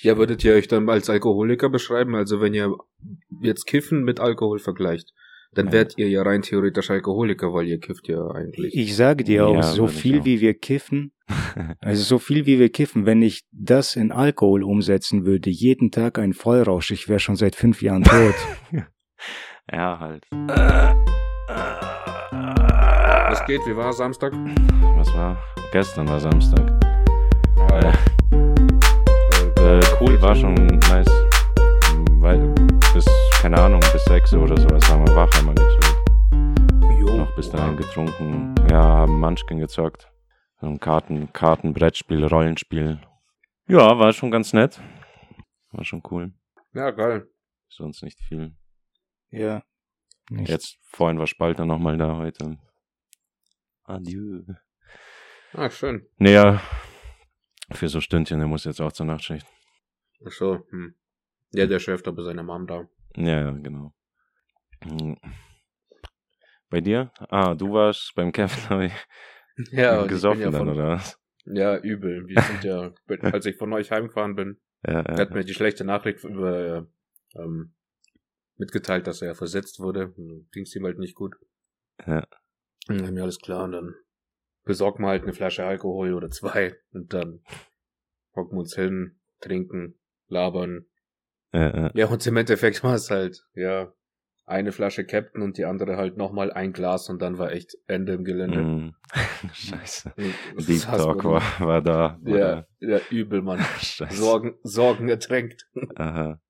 [0.00, 2.14] Ja, würdet ihr euch dann als Alkoholiker beschreiben?
[2.14, 2.74] Also wenn ihr
[3.42, 5.12] jetzt Kiffen mit Alkohol vergleicht,
[5.54, 5.72] dann Ja.
[5.72, 8.74] wärt ihr ja rein theoretisch Alkoholiker, weil ihr kifft ja eigentlich.
[8.76, 10.24] Ich sage dir auch, Ja, so viel auch.
[10.24, 11.12] wie wir kiffen,
[11.80, 16.18] also so viel wie wir kiffen, wenn ich das in Alkohol umsetzen würde, jeden Tag
[16.18, 18.34] ein Vollrausch, ich wäre schon seit fünf Jahren tot.
[19.72, 20.24] ja, halt.
[23.30, 23.60] Was geht?
[23.66, 24.32] Wie war Samstag?
[24.96, 25.38] Was war?
[25.72, 26.70] Gestern war Samstag.
[27.56, 27.92] Ja, Äh,
[30.00, 31.06] cool, war schon nice.
[32.20, 32.54] Weil
[32.94, 33.04] bis,
[33.40, 37.00] keine Ahnung, bis 6 oder sowas waren wir wach, haben wir gechillt.
[37.00, 37.16] Jo.
[37.18, 38.54] Noch bis dahin getrunken.
[38.70, 40.10] Ja, haben Munchkin gezockt.
[40.60, 43.00] So ein Karten, Karten, Brettspiel, Rollenspiel.
[43.66, 44.80] Ja, war schon ganz nett.
[45.72, 46.32] War schon cool.
[46.72, 47.28] Ja, geil.
[47.68, 48.56] Sonst nicht viel.
[49.30, 49.62] ja.
[50.30, 50.50] Nicht.
[50.50, 52.58] Jetzt, vorhin war Spalter nochmal da heute.
[53.84, 54.42] Adieu.
[55.54, 56.06] Ah, schön.
[56.18, 56.60] Naja,
[57.72, 59.46] für so Stündchen, der muss jetzt auch zur Nachtschicht.
[60.26, 60.94] Ach so, hm.
[61.52, 62.88] Ja, der schläft aber seine Mom da.
[63.16, 63.94] Ja, ja, genau.
[64.82, 65.16] Hm.
[66.70, 67.10] Bei dir?
[67.30, 68.90] Ah, du warst beim Kevin,
[69.72, 71.18] Ja, gesoffen ja dann, von, oder was?
[71.44, 72.28] Ja, übel.
[72.28, 72.92] Wir sind ja,
[73.32, 75.16] als ich von euch heimgefahren bin, Ja, ja.
[75.18, 76.86] hat mir die schlechte Nachricht über,
[77.34, 77.74] ähm,
[78.56, 80.12] mitgeteilt, dass er versetzt wurde.
[80.52, 81.36] Ging es ihm halt nicht gut.
[82.06, 82.26] Ja.
[82.88, 83.94] Und dann mir alles klar und dann
[84.64, 87.42] besorgen wir halt eine Flasche Alkohol oder zwei und dann
[88.34, 89.98] hocken wir uns hin, trinken,
[90.28, 90.86] labern.
[91.52, 91.90] Ja, ja.
[91.94, 93.92] Ja, und im Endeffekt war es halt, ja,
[94.46, 98.14] eine Flasche Captain und die andere halt nochmal ein Glas und dann war echt Ende
[98.14, 98.62] im Gelände.
[98.62, 98.94] Mm.
[99.52, 100.14] Scheiße.
[100.56, 102.18] Und Deep Talk war, war da.
[102.22, 103.58] War Ja, ja, übel, Mann.
[103.58, 103.64] da.
[103.78, 104.16] Scheiße.
[104.16, 105.68] Sorgen, Sorgen ertränkt.
[105.96, 106.40] Aha.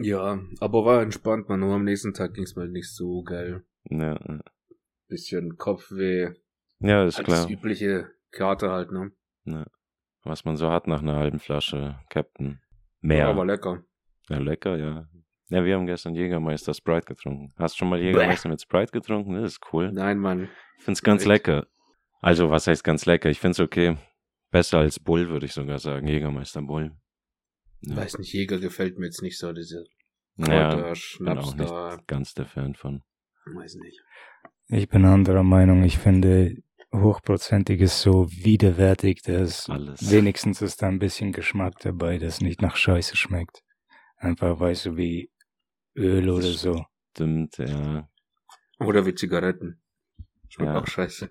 [0.00, 1.60] Ja, aber war entspannt, man.
[1.60, 3.64] Nur am nächsten Tag ging's mal nicht so geil.
[3.90, 4.40] Ja, ja.
[5.08, 6.34] Bisschen Kopfweh.
[6.80, 7.42] ja, ist Halt klar.
[7.42, 9.10] Das übliche Karte halt, ne?
[10.22, 12.60] Was man so hat nach einer halben Flasche Captain.
[13.02, 13.28] Ja, Mehr.
[13.28, 13.82] aber lecker.
[14.28, 15.08] Ja, lecker, ja.
[15.50, 17.54] Ja, wir haben gestern Jägermeister Sprite getrunken.
[17.56, 19.34] Hast du schon mal Jägermeister mit Sprite getrunken?
[19.34, 19.90] Das ist cool.
[19.92, 20.48] Nein, Mann.
[20.78, 21.28] Ich find's ganz Echt?
[21.28, 21.66] lecker.
[22.20, 23.30] Also, was heißt ganz lecker?
[23.30, 23.96] Ich find's okay.
[24.50, 26.06] Besser als Bull, würde ich sogar sagen.
[26.06, 26.92] Jägermeister Bull.
[27.80, 27.96] Ja.
[27.96, 29.84] Weiß nicht, Jäger gefällt mir jetzt nicht so, diese
[30.36, 31.94] Ja, Kräuter, bin Schnaps auch da.
[31.96, 33.02] nicht ganz der Fan von.
[33.54, 34.00] Weiß nicht.
[34.66, 35.82] Ich bin anderer Meinung.
[35.84, 36.56] Ich finde,
[36.94, 40.10] hochprozentig ist so widerwärtig, dass Alles.
[40.10, 43.62] wenigstens ist da ein bisschen Geschmack dabei, das nicht nach Scheiße schmeckt.
[44.16, 45.30] Einfach, weißt du, wie
[45.96, 46.84] Öl oder so.
[47.14, 48.08] Stimmt, ja.
[48.80, 49.80] Oder wie Zigaretten.
[50.48, 50.80] Schmeckt Ja.
[50.80, 51.28] auch scheiße.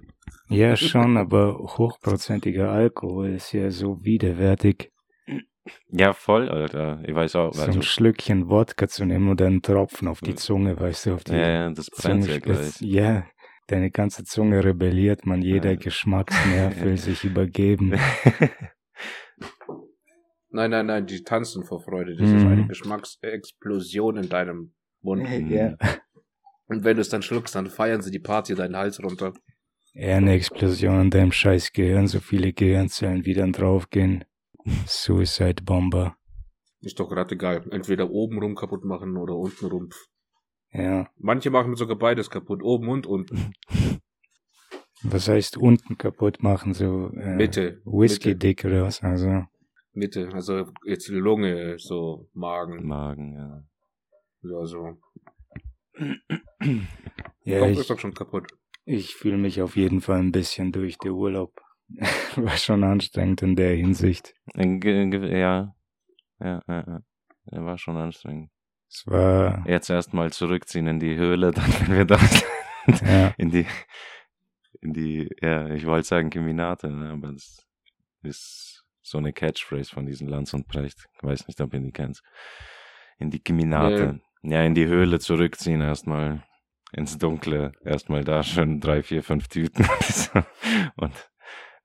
[0.50, 4.92] Ja, schon, aber hochprozentiger Alkohol ist ja so widerwärtig.
[5.90, 7.02] Ja, voll, Alter.
[7.06, 7.54] Ich weiß auch.
[7.54, 11.14] So Also, ein Schlückchen Wodka zu nehmen oder einen Tropfen auf die Zunge, weißt du,
[11.16, 12.80] auf die ja, ja, das brennt ja Zungenspitze.
[12.80, 12.82] gleich.
[12.82, 13.26] Ja,
[13.68, 15.76] deine ganze Zunge rebelliert, man, jeder.
[15.76, 17.94] Geschmacksnerv will sich übergeben.
[20.50, 22.16] Nein, nein, nein, die tanzen vor Freude.
[22.16, 22.48] Das ist Mhm.
[22.52, 25.28] eine Geschmacksexplosion in deinem Mund.
[25.50, 25.76] Ja.
[26.68, 29.34] Und wenn du es dann schluckst, dann feiern sie die Party deinen Hals runter.
[29.94, 34.24] Eher eine Explosion in deinem scheiß Gehirn, so viele Gehirnzellen, wie dann draufgehen.
[34.88, 36.16] Suicide Bomber.
[36.82, 37.66] Ist doch gerade egal.
[37.72, 39.90] Entweder oben rum kaputt machen oder unten rum.
[40.72, 41.10] Ja.
[41.18, 43.54] Manche machen sogar beides kaputt, oben und unten.
[45.04, 47.82] Was heißt unten kaputt machen, so äh, Mitte.
[47.86, 49.04] Whisky Mitte, dick oder was?
[49.04, 49.44] Also,
[49.94, 50.30] Mitte.
[50.34, 52.86] Also jetzt Lunge, so Magen.
[52.86, 53.64] Magen, ja.
[54.42, 54.98] Ja, so.
[57.44, 58.48] ja, Kopf ich, ist doch schon kaputt.
[58.86, 61.54] ich fühle mich auf jeden Fall ein bisschen durch den Urlaub.
[62.36, 64.34] War schon anstrengend in der Hinsicht.
[64.56, 64.64] Ja.
[64.64, 65.74] Ja,
[66.40, 67.02] ja, ja.
[67.52, 68.52] Der war schon anstrengend.
[68.90, 73.02] Es war, Jetzt erstmal zurückziehen in die Höhle, dann wenn wir da sind.
[73.02, 73.66] ja, In die,
[74.82, 77.66] in die, ja, ich wollte sagen Keminate, ne, aber das
[78.24, 81.06] ist so eine Catchphrase von diesen Lanz und Precht.
[81.16, 82.22] Ich weiß nicht, ob ihr die kennt.
[83.20, 84.22] In die Keminate.
[84.44, 86.44] Ja, in die Höhle zurückziehen erstmal.
[86.94, 87.74] Ins Dunkle.
[87.84, 89.86] Erstmal da schön drei, vier, fünf Tüten.
[90.96, 91.30] und,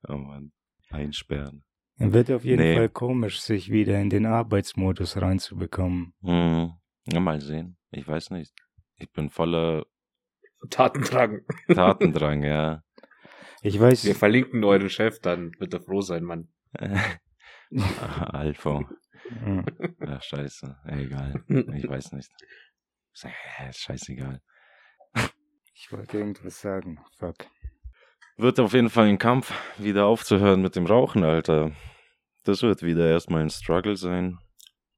[0.07, 0.53] oh Mann,
[0.91, 1.65] einsperren.
[1.97, 2.75] wird auf jeden Nee.
[2.75, 6.13] Fall komisch, sich wieder in den Arbeitsmodus reinzubekommen.
[6.21, 6.73] Hm.
[7.05, 7.77] Ja, mal sehen.
[7.91, 8.53] Ich weiß nicht.
[8.97, 9.85] Ich bin voller
[10.69, 11.45] Taten tragen.
[11.67, 12.83] Tatendrang, ja.
[13.65, 16.49] Ich weiß, Wir verlinken euren Chef, dann wird er froh sein, Mann.
[17.71, 18.81] Alpha.
[20.05, 20.75] Ja, scheiße.
[20.85, 21.45] Egal.
[21.47, 22.29] Ich weiß nicht.
[23.13, 24.41] Scheißegal.
[25.73, 26.99] ich wollte irgendwas sagen.
[27.17, 27.47] Fuck.
[28.35, 31.71] Wird auf jeden Fall ein Kampf, wieder aufzuhören mit dem Rauchen, Alter.
[32.43, 34.39] Das wird wieder erstmal ein Struggle sein.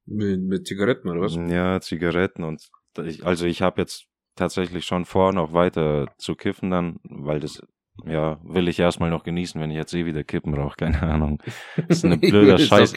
[0.05, 1.35] Mit, mit Zigaretten oder was?
[1.35, 2.69] Ja, Zigaretten und
[3.03, 4.05] ich, also ich habe jetzt
[4.35, 7.61] tatsächlich schon vor, noch weiter zu kiffen dann, weil das
[8.03, 11.41] ja, will ich erstmal noch genießen, wenn ich jetzt eh wieder kippen brauche, keine Ahnung.
[11.87, 12.93] Ist ein blöder Scheiß.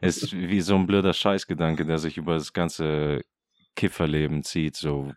[0.00, 3.22] Ist wie so ein blöder Scheißgedanke, der sich über das ganze
[3.74, 4.76] Kifferleben zieht.
[4.76, 5.12] So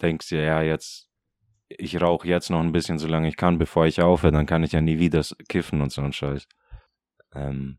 [0.00, 1.08] denkst du, ja, jetzt,
[1.68, 4.72] ich rauche jetzt noch ein bisschen, solange ich kann, bevor ich aufhöre, dann kann ich
[4.72, 6.46] ja nie wieder kiffen und so ein Scheiß.
[7.34, 7.78] Ähm,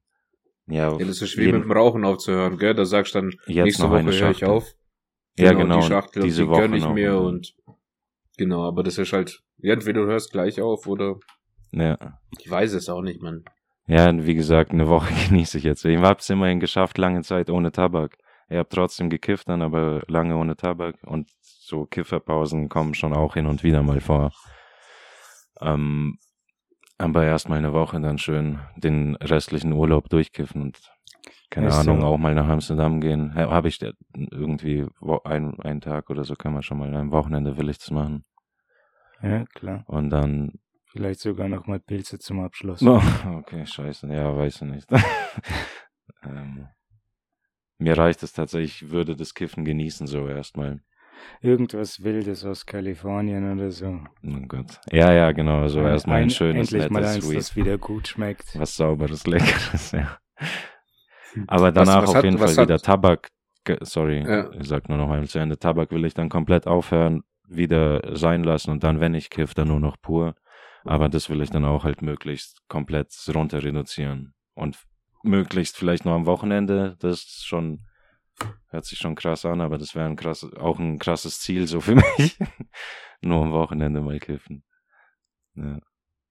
[0.68, 2.74] ja, ja, das ist schwer mit dem Rauchen aufzuhören, gell?
[2.74, 4.66] Da sagst du dann, jetzt nächste Woche höre ich auf.
[5.36, 5.80] Genau, ja, genau.
[5.80, 6.94] Die Schachtel, diese die Woche gönn ich noch.
[6.94, 7.56] mir und
[8.38, 11.16] genau, aber das ist halt, entweder du hörst gleich auf oder
[11.72, 11.98] Ja.
[12.40, 13.44] ich weiß es auch nicht, man.
[13.88, 15.84] Ja, wie gesagt, eine Woche genieße ich jetzt.
[15.86, 18.18] Ich hab's immerhin geschafft, lange Zeit ohne Tabak.
[18.50, 20.96] Ich hab trotzdem gekifft dann, aber lange ohne Tabak.
[21.04, 24.32] Und so Kifferpausen kommen schon auch hin und wieder mal vor.
[25.60, 26.18] Ähm,
[27.04, 30.80] aber erstmal eine Woche dann schön den restlichen Urlaub durchkiffen und
[31.50, 32.08] keine Ist Ahnung, so.
[32.08, 33.36] auch mal nach Amsterdam gehen.
[33.36, 33.80] Habe ich
[34.16, 34.88] irgendwie
[35.24, 38.26] ein, einen Tag oder so kann man schon mal am Wochenende will ich das machen.
[39.22, 39.84] Ja, klar.
[39.88, 40.54] Und dann
[40.94, 42.84] Vielleicht sogar noch mal Pilze zum Abschluss.
[42.84, 43.02] Oh,
[43.38, 44.08] okay, scheiße.
[44.14, 44.88] Ja, weiß ich nicht.
[46.24, 46.68] ähm,
[47.80, 50.82] mir reicht es tatsächlich, ich würde das Kiffen genießen, so erstmal.
[51.42, 54.00] Irgendwas Wildes aus Kalifornien oder so.
[54.26, 54.80] Oh Gott.
[54.92, 55.68] Ja, ja, genau.
[55.68, 57.38] So erstmal ein, schönes, Endlich mal nettes eins, Sweet.
[57.38, 58.58] das wieder gut schmeckt.
[58.60, 60.18] Was sauberes, leckeres, ja.
[61.48, 63.30] Aber danach was auf hat- jeden was Fall hat- wieder Tabak.
[63.82, 64.52] Sorry, Ja.
[64.54, 65.58] ich sag nur noch einmal zu Ende.
[65.58, 69.70] Tabak will ich dann komplett aufhören, wieder sein lassen und dann, wenn ich kiff, dann
[69.70, 70.36] nur noch pur.
[70.86, 74.34] Aber das will ich dann auch halt möglichst komplett runter reduzieren.
[74.54, 74.78] Und
[75.24, 76.98] möglichst vielleicht nur am Wochenende.
[77.00, 77.86] Das ist schon,
[78.70, 81.80] hört sich schon krass an, aber das wäre ein krass, auch ein krasses Ziel so
[81.82, 82.38] für mich.
[83.22, 84.64] nur am Wochenende mal kiffen.
[85.56, 85.80] Ja.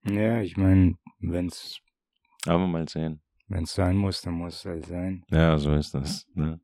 [0.05, 1.79] Ja, ich meine, wenn's
[2.45, 3.21] Aber mal sehen.
[3.47, 5.23] wenn's sein muss, dann muss es halt sein.
[5.29, 6.27] Ja, so ist das.
[6.33, 6.59] Ne?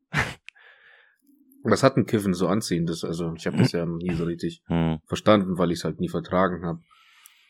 [1.62, 3.04] Was hat ein Kiffen so anziehendes?
[3.04, 4.98] Also ich habe das ja nie so richtig Hm.
[5.06, 6.80] verstanden, weil ich es halt nie vertragen habe.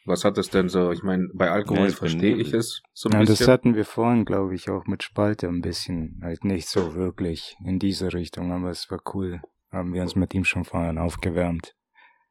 [0.06, 0.90] Was hat es denn so?
[0.92, 3.46] Ich meine, bei Alkohol Ja, verstehe ich es so ein Ja, das bisschen.
[3.52, 6.20] hatten wir vorhin, glaube ich, auch mit Spalte ein bisschen.
[6.22, 9.40] Halt nicht so wirklich in diese Richtung, aber es war cool.
[9.70, 11.74] Haben wir uns mit ihm schon vorhin aufgewärmt.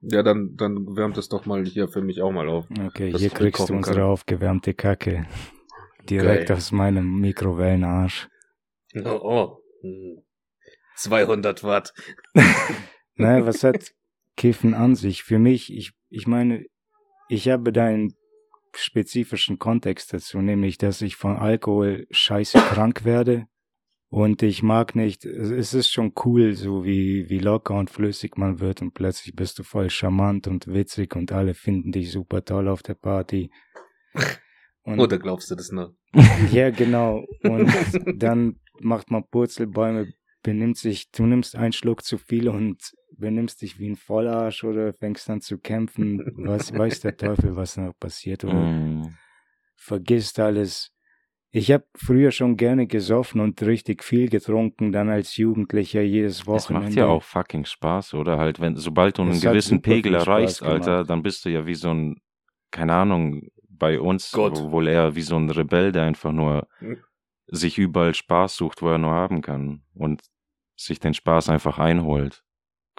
[0.01, 2.65] Ja, dann, dann wärmt es doch mal hier für mich auch mal auf.
[2.85, 4.03] Okay, hier kriegst du unsere kann.
[4.05, 5.27] aufgewärmte Kacke.
[6.09, 6.57] Direkt Geil.
[6.57, 8.27] aus meinem Mikrowellenarsch.
[9.05, 9.57] Oh, oh.
[9.81, 10.23] Hm.
[10.95, 11.93] 200 Watt.
[13.15, 13.91] Naja, was hat
[14.37, 15.23] Kiffen an sich?
[15.23, 16.65] Für mich, ich, ich meine,
[17.29, 18.13] ich habe da einen
[18.75, 23.45] spezifischen Kontext dazu, nämlich, dass ich von Alkohol scheiße krank werde.
[24.11, 28.59] Und ich mag nicht, es ist schon cool, so wie, wie locker und flüssig man
[28.59, 32.67] wird und plötzlich bist du voll charmant und witzig und alle finden dich super toll
[32.67, 33.51] auf der Party.
[34.83, 35.93] Und Oder glaubst du das nur?
[36.51, 37.23] ja, genau.
[37.43, 37.71] Und
[38.15, 40.11] dann macht man Purzelbäume,
[40.41, 44.93] benimmt sich, du nimmst einen Schluck zu viel und benimmst dich wie ein Vollarsch oder
[44.93, 46.21] fängst an zu kämpfen.
[46.35, 49.07] Was weiß der Teufel, was noch passiert oder Mm.
[49.75, 50.91] vergisst alles.
[51.51, 56.47] Ich habe früher schon gerne gesoffen und richtig viel getrunken, dann als Jugendlicher jedes Es
[56.47, 56.85] Wochenende.
[56.85, 58.37] macht ja auch fucking Spaß, oder?
[58.37, 60.61] Halt, wenn, sobald du einen gewissen Pegel erreichst.
[60.61, 62.21] Alter, dann bist du ja wie so ein,
[62.71, 64.53] keine Ahnung, bei uns Gott.
[64.53, 66.97] wohl eher wie so ein Rebell, der einfach nur Hm.
[67.47, 69.81] sich überall Spaß sucht, wo er nur haben kann.
[69.95, 70.21] Und
[70.75, 72.43] sich den Spaß einfach einholt.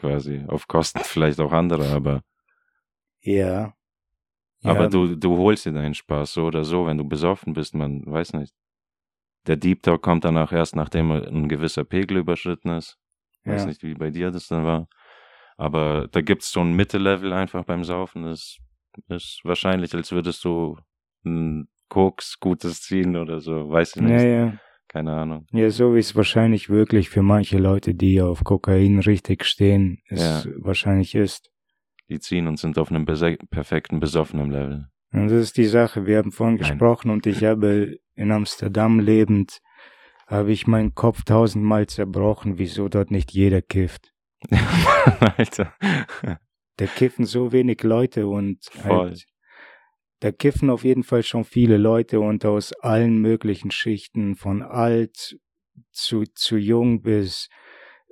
[0.01, 0.43] Quasi.
[0.49, 2.23] Auf Kosten vielleicht auch anderer, aber,
[3.21, 3.75] Ja.
[4.63, 7.75] aber Ja, du, du holst dir deinen Spaß so oder so, wenn du besoffen bist,
[7.75, 8.55] man weiß nicht.
[9.47, 12.99] Der Deep Talk kommt danach erst, nachdem ein gewisser Pegel überschritten ist.
[13.45, 13.69] Weiß ja.
[13.69, 14.89] nicht, wie bei dir das dann war.
[15.59, 18.25] Aber da gibt's so ein Mittellevel einfach beim Saufen.
[18.25, 18.57] Das
[19.09, 20.79] ist wahrscheinlich, als würdest du
[21.27, 23.69] ein Koks Gutes ziehen oder so.
[23.69, 24.23] Weiß ich nicht.
[24.23, 24.53] Ja, ja.
[24.91, 25.47] Keine Ahnung.
[25.53, 30.49] Ja, so wie es wahrscheinlich wirklich für manche Leute, die auf Kokain richtig stehen, es
[30.57, 31.53] wahrscheinlich ist.
[32.09, 34.89] Die ziehen und sind auf einem perfekten besoffenen Level.
[35.13, 36.71] Und das ist die Sache, wir haben vorhin Nein.
[36.71, 39.61] gesprochen und ich habe in Amsterdam lebend,
[40.27, 44.13] habe ich meinen Kopf tausendmal zerbrochen, wieso dort nicht jeder kifft.
[45.37, 45.73] Alter.
[46.79, 49.11] Da kiffen so wenig Leute und Voll.
[49.11, 49.27] halt,
[50.21, 55.39] da kiffen auf jeden Fall schon viele Leute und aus allen möglichen Schichten, von alt
[55.91, 57.49] zu, zu jung bis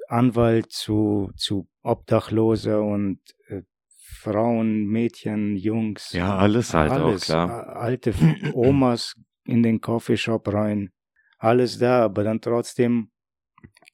[0.08, 3.62] Anwalt zu, zu Obdachloser und äh,
[3.98, 6.12] Frauen, Mädchen, Jungs.
[6.12, 7.76] Ja, alles halt alles, auch, klar.
[7.76, 8.14] Alte
[8.54, 10.90] Omas in den Coffeeshop rein.
[11.38, 13.10] Alles da, aber dann trotzdem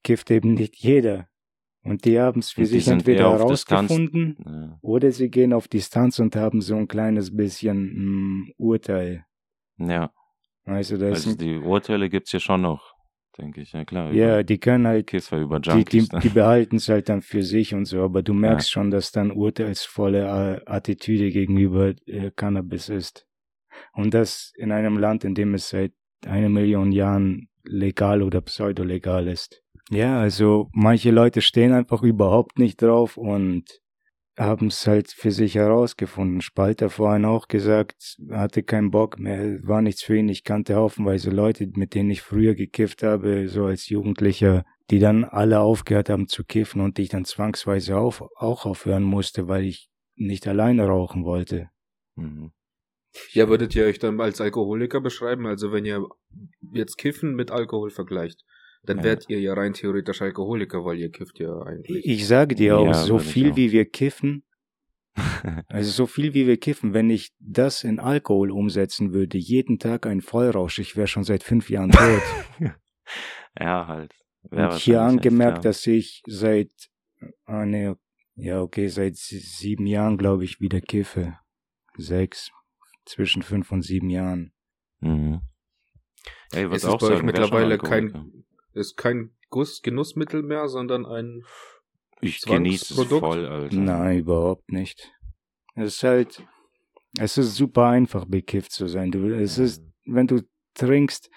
[0.02, 1.28] kifft eben nicht jeder.
[1.84, 4.78] Und die haben es für Und die sich entweder herausgefunden Ja.
[4.80, 9.24] oder sie gehen auf Distanz und haben so ein kleines bisschen mh, Urteil.
[9.78, 10.10] ja.
[10.66, 12.94] Also das Also die Urteile gibt's hier schon noch.
[13.36, 13.72] denke ich.
[13.72, 14.12] Ja, klar.
[14.14, 16.08] Ja, die können halt, Kiffer über die, Junkies.
[16.08, 19.12] die, die behalten es halt dann für sich und so, aber du merkst schon, dass
[19.12, 23.26] dann urteilsvolle äh, Attitüde gegenüber äh, Cannabis ist.
[23.92, 25.92] Und das in einem Land, in dem es seit
[26.24, 29.63] einer Million Jahren legal oder pseudolegal ist.
[29.90, 33.64] Ja, also manche Leute stehen einfach überhaupt nicht drauf und
[34.36, 36.40] haben es halt für sich herausgefunden.
[36.40, 40.28] Spalter vorhin auch gesagt, hatte keinen Bock mehr, war nichts für ihn.
[40.28, 45.24] Ich kannte haufenweise Leute, mit denen ich früher gekifft habe, so als Jugendlicher, die dann
[45.24, 49.88] alle aufgehört haben zu kiffen und ich dann zwangsweise auf, auch aufhören musste, weil ich
[50.16, 51.68] nicht alleine rauchen wollte.
[52.16, 52.52] Mhm.
[53.30, 55.46] Ja, würdet ihr euch dann als Alkoholiker beschreiben?
[55.46, 56.04] Also wenn ihr
[56.72, 58.44] jetzt Kiffen mit Alkohol vergleicht,
[58.86, 59.04] dann Ja.
[59.04, 62.04] wärt ihr ja rein theoretisch Alkoholiker, weil ihr kifft ja eigentlich.
[62.06, 63.56] Ich sage dir auch, Ja, so würde ich viel auch.
[63.56, 64.44] wie wir kiffen,
[65.68, 70.06] also so viel wie wir kiffen, wenn ich das in Alkohol umsetzen würde, jeden Tag
[70.06, 72.22] ein Vollrausch, ich wäre schon seit fünf Jahren tot.
[73.58, 74.12] ja, halt.
[74.50, 75.62] Wär Und hier wahrscheinlich echt, angemerkt, ja.
[75.62, 76.70] dass ich seit,
[77.46, 77.94] ah nee,
[78.36, 81.38] ja okay, seit sie- sieben Jahren, glaube ich, wieder kiffe.
[81.96, 82.50] Sechs,
[83.06, 84.52] zwischen fünf und sieben Jahren.
[85.00, 85.40] Mhm.
[86.52, 90.42] Ja, ich Es würde ist auch bei euch sagen, mittlerweile kein, ist kein Guss, Genussmittel
[90.42, 91.44] mehr, sondern ein
[92.20, 93.76] Ich genieße es voll, Alter.
[93.76, 95.12] Nein, überhaupt nicht.
[95.76, 96.42] Es ist halt,
[97.18, 99.10] es ist super einfach, bekifft zu sein.
[99.10, 100.42] Du, es ist, wenn du
[100.74, 101.30] trinkst,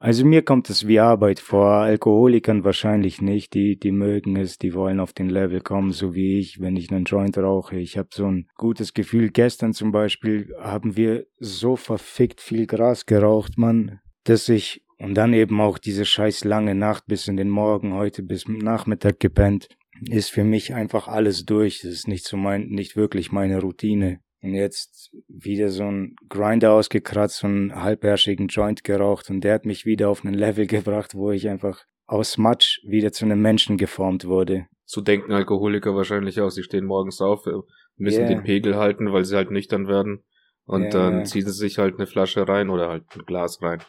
[0.00, 4.72] also mir kommt es wie Arbeit vor, Alkoholikern wahrscheinlich nicht, die, die mögen es, die
[4.72, 7.76] wollen auf den Level kommen, so wie ich, wenn ich einen Joint rauche.
[7.76, 9.30] Ich habe so ein gutes Gefühl.
[9.30, 15.32] Gestern zum Beispiel haben wir so verfickt viel Gras geraucht, Mann, dass ich, und dann
[15.32, 19.68] eben auch diese scheiß lange Nacht bis in den Morgen, heute bis Nachmittag gepennt,
[20.08, 21.80] ist für mich einfach alles durch.
[21.82, 24.20] Das ist nicht so mein, nicht wirklich meine Routine.
[24.40, 29.64] Und jetzt wieder so ein Grinder ausgekratzt, so einen halbherrschigen Joint geraucht und der hat
[29.64, 33.76] mich wieder auf einen Level gebracht, wo ich einfach aus Matsch wieder zu einem Menschen
[33.76, 34.66] geformt wurde.
[34.84, 36.50] So denken Alkoholiker wahrscheinlich auch.
[36.50, 37.50] Sie stehen morgens auf, äh,
[37.96, 38.28] müssen Yeah.
[38.28, 40.22] den Pegel halten, weil sie halt nüchtern werden.
[40.64, 40.90] Und Ja.
[40.90, 43.80] dann ziehen sie sich halt eine Flasche rein oder halt ein Glas rein.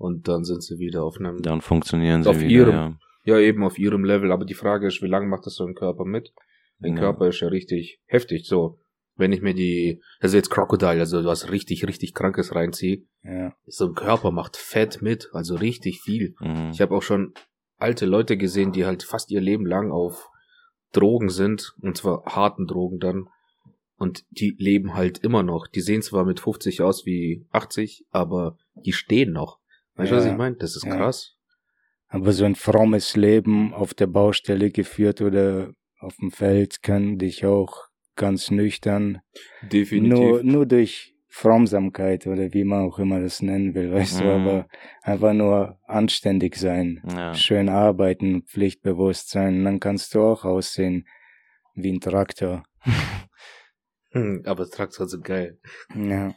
[0.00, 3.34] Und dann sind sie wieder auf einem, Dann funktionieren sie Auf wieder, ihrem- ja.
[3.34, 4.32] ja eben auf ihrem Level.
[4.32, 6.32] Aber die Frage ist, wie lange macht das so ein Körper mit?
[6.82, 7.00] Ein Ja.
[7.00, 8.46] Körper ist ja richtig heftig.
[8.46, 8.80] So,
[9.16, 13.52] wenn ich mir die, also jetzt Crocodile, also was richtig, richtig Krankes reinziehe, Ja.
[13.66, 16.34] so ein Körper macht fett mit, also richtig viel.
[16.40, 16.70] Mhm.
[16.72, 17.34] Ich habe auch schon
[17.76, 20.30] alte Leute gesehen, die halt fast ihr Leben lang auf
[20.92, 23.26] Drogen sind, und zwar harten Drogen dann.
[23.96, 25.66] Und die leben halt immer noch.
[25.66, 29.59] Die sehen zwar mit 50 aus wie 80, aber die stehen noch.
[30.00, 30.30] Weißt du, was Ja.
[30.32, 30.56] ich meine?
[30.56, 30.96] Das ist Ja.
[30.96, 31.36] krass.
[32.08, 37.44] Aber so ein frommes Leben auf der Baustelle geführt oder auf dem Feld kann dich
[37.46, 39.20] auch ganz nüchtern
[39.62, 40.18] Definitiv.
[40.18, 44.30] Nur, nur durch Frommsamkeit oder wie man auch immer das nennen will, weißt du, Mhm.
[44.30, 44.66] aber
[45.02, 47.32] einfach nur anständig sein, Ja.
[47.34, 51.06] schön arbeiten, pflichtbewusst sein, dann kannst du auch aussehen
[51.74, 52.64] wie ein Traktor.
[54.12, 55.60] Hm, aber Traktor sind geil.
[55.94, 56.34] Ja.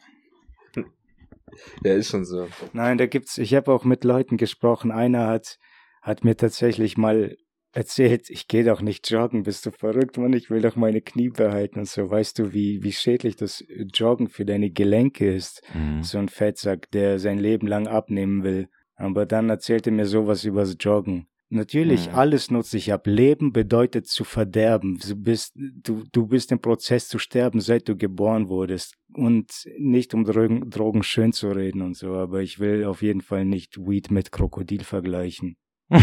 [1.83, 2.47] Ja, ist schon so.
[2.73, 5.57] Nein, da gibt's, ich habe auch mit Leuten gesprochen, einer hat,
[6.01, 7.35] hat mir tatsächlich mal
[7.73, 11.29] erzählt, ich gehe doch nicht joggen, bist du verrückt, Mann, ich will doch meine Knie
[11.29, 15.63] behalten und so, weißt du, wie, wie schädlich das Joggen für deine Gelenke ist.
[15.73, 16.03] Mhm.
[16.03, 18.69] so ein Fettsack, der sein Leben lang abnehmen will.
[18.95, 21.27] Aber dann erzählte mir sowas übers Joggen.
[21.55, 22.15] Natürlich, Mhm.
[22.15, 23.05] alles nutze ich ab.
[23.05, 24.97] Leben bedeutet zu verderben.
[24.97, 28.95] Du bist, du, du bist im Prozess zu sterben, seit du geboren wurdest.
[29.13, 33.21] Und nicht um Drogen, Drogen schön zu reden und so, aber ich will auf jeden
[33.21, 35.57] Fall nicht Weed mit Krokodil vergleichen.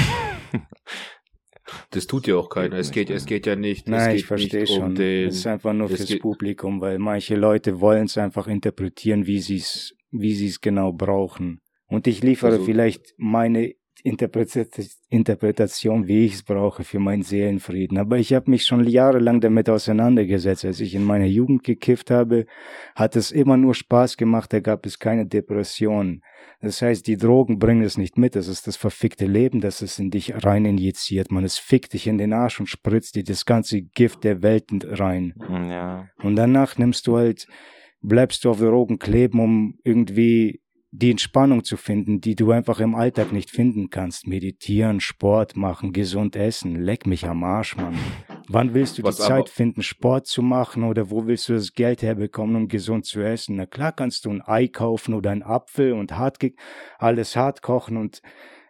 [1.90, 2.76] Das tut ja auch keiner.
[2.76, 3.88] Es Geht es geht ja nicht.
[3.88, 4.82] Nein, ich verstehe nicht schon.
[4.82, 9.26] Um den, es ist einfach nur fürs Publikum, weil manche Leute wollen es einfach interpretieren,
[9.26, 11.60] wie sie es, wie sie es genau brauchen.
[11.86, 17.98] Und ich liefere Also- vielleicht meine Interpretation, wie ich es brauche für meinen Seelenfrieden.
[17.98, 20.64] Aber ich habe mich schon jahrelang damit auseinandergesetzt.
[20.64, 22.46] Als ich in meiner Jugend gekifft habe,
[22.94, 26.22] hat es immer nur Spaß gemacht, da gab es keine Depression.
[26.60, 28.36] Das heißt, die Drogen bringen es nicht mit.
[28.36, 31.30] Das ist das verfickte Leben, das es in dich rein injiziert.
[31.30, 34.70] Man, es fickt dich in den Arsch und spritzt dir das ganze Gift der Welt
[34.84, 35.34] rein.
[35.48, 36.08] Ja.
[36.22, 37.46] Und danach nimmst du halt,
[38.02, 40.60] bleibst du auf Drogen kleben, um irgendwie
[40.92, 44.26] die Entspannung zu finden, die du einfach im Alltag nicht finden kannst.
[44.26, 46.74] Meditieren, Sport machen, gesund essen.
[46.74, 47.96] Leck mich am Arsch, Mann.
[48.48, 51.74] Wann willst du Was die Zeit finden, Sport zu machen oder wo willst du das
[51.74, 53.56] Geld herbekommen, um gesund zu essen?
[53.56, 56.38] Na klar kannst du ein Ei kaufen oder einen Apfel und hart
[56.98, 58.20] alles hart kochen und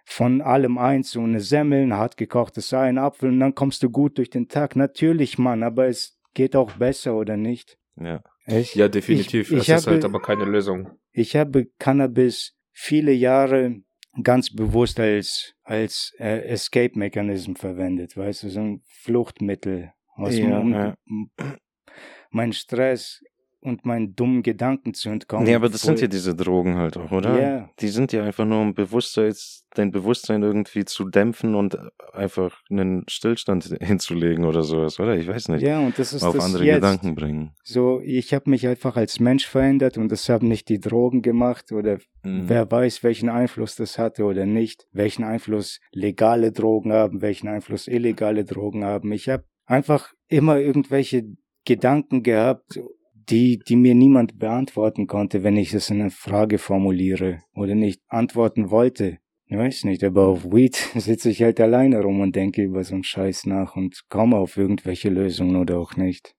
[0.04, 3.82] von allem eins, so eine Semmel, ein hart gekochtes Ei, ein Apfel und dann kommst
[3.82, 4.76] du gut durch den Tag.
[4.76, 7.78] Natürlich, Mann, aber es geht auch besser, oder nicht?
[7.96, 8.22] Ja.
[8.50, 8.74] Echt?
[8.76, 9.50] Ja, definitiv.
[9.50, 10.90] Ich- es ich ist halt habe- aber keine Lösung.
[11.12, 13.82] Ich habe Cannabis viele Jahre
[14.22, 19.92] ganz bewusst als, als äh, Escape-Mechanism verwendet, weißt du, so ein Fluchtmittel.
[20.16, 20.94] Aus Ja, ja.
[22.30, 23.22] Mein Stress
[23.60, 25.44] und meinen dummen Gedanken zu entkommen.
[25.44, 27.40] Nee, aber das sind ja diese Drogen halt auch, oder?
[27.40, 27.70] Ja.
[27.80, 31.76] Die sind ja einfach nur um Bewusstseins, dein Bewusstsein irgendwie zu dämpfen und
[32.12, 35.16] einfach einen Stillstand hinzulegen oder sowas, oder?
[35.16, 35.62] Ich weiß nicht.
[35.62, 36.76] Ja, und das ist auf das andere jetzt.
[36.76, 37.52] Gedanken bringen.
[37.62, 41.72] So, ich habe mich einfach als Mensch verändert und das haben nicht die Drogen gemacht
[41.72, 42.48] oder Mhm.
[42.48, 47.88] wer weiß, welchen Einfluss das hatte oder nicht, welchen Einfluss legale Drogen haben, welchen Einfluss
[47.88, 49.10] illegale Drogen haben.
[49.12, 51.24] Ich habe einfach immer irgendwelche
[51.64, 52.78] Gedanken gehabt,
[53.30, 58.02] die, die mir niemand beantworten konnte, wenn ich es in eine Frage formuliere oder nicht
[58.08, 59.18] antworten wollte.
[59.46, 62.94] Ich weiß nicht, aber auf Weed sitze ich halt alleine rum und denke über so
[62.94, 66.34] einen Scheiß nach und komme auf irgendwelche Lösungen oder auch nicht.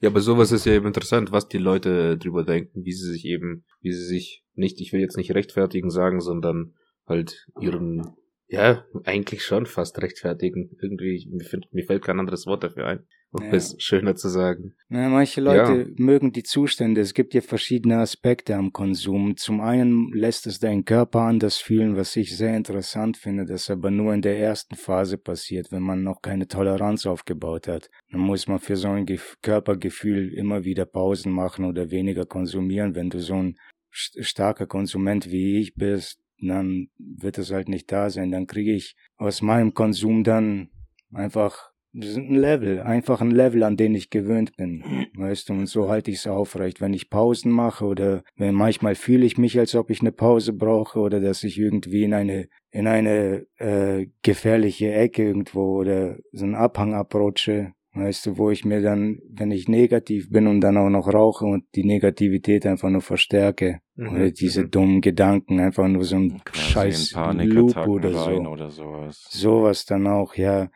[0.00, 3.24] Ja, aber sowas ist ja eben interessant, was die Leute drüber denken, wie sie sich
[3.24, 6.74] eben, wie sie sich nicht, ich will jetzt nicht rechtfertigen sagen, sondern
[7.06, 8.14] halt ihren,
[8.52, 10.70] ja, eigentlich schon fast rechtfertigen.
[10.80, 13.00] Irgendwie, mir, find, mir fällt kein anderes Wort dafür ein,
[13.32, 13.52] um Ja.
[13.54, 14.74] es schöner zu sagen.
[14.90, 17.00] Na, manche Leute mögen die Zustände.
[17.00, 19.38] Es gibt ja verschiedene Aspekte am Konsum.
[19.38, 23.90] Zum einen lässt es deinen Körper anders fühlen, was ich sehr interessant finde, das aber
[23.90, 27.88] nur in der ersten Phase passiert, wenn man noch keine Toleranz aufgebaut hat.
[28.10, 32.94] Dann muss man für so ein Gef Körpergefühl immer wieder Pausen machen oder weniger konsumieren.
[32.94, 33.56] Wenn du so ein
[33.94, 36.18] st- starker Konsument wie ich bist,
[36.48, 38.30] dann wird es halt nicht da sein.
[38.30, 40.70] Dann kriege ich aus meinem Konsum dann
[41.12, 44.82] einfach ein Level, einfach ein Level, an den ich gewöhnt bin,
[45.14, 46.80] weißt du, und so halte ich es aufrecht.
[46.80, 50.54] Wenn ich Pausen mache oder wenn manchmal fühle ich mich, als ob ich eine Pause
[50.54, 56.44] brauche oder dass ich irgendwie in eine in eine äh, gefährliche Ecke irgendwo oder so
[56.44, 60.76] einen Abhang abrutsche, weißt du, wo ich mir dann, wenn ich negativ bin und dann
[60.78, 64.70] auch noch rauche und die Negativität einfach nur verstärke Mhm, oder diese mhm.
[64.70, 68.30] dummen Gedanken, einfach nur so ein Quasi scheiß Loop oder so.
[68.30, 69.26] oder sowas.
[69.30, 70.70] Sowas dann auch, ja.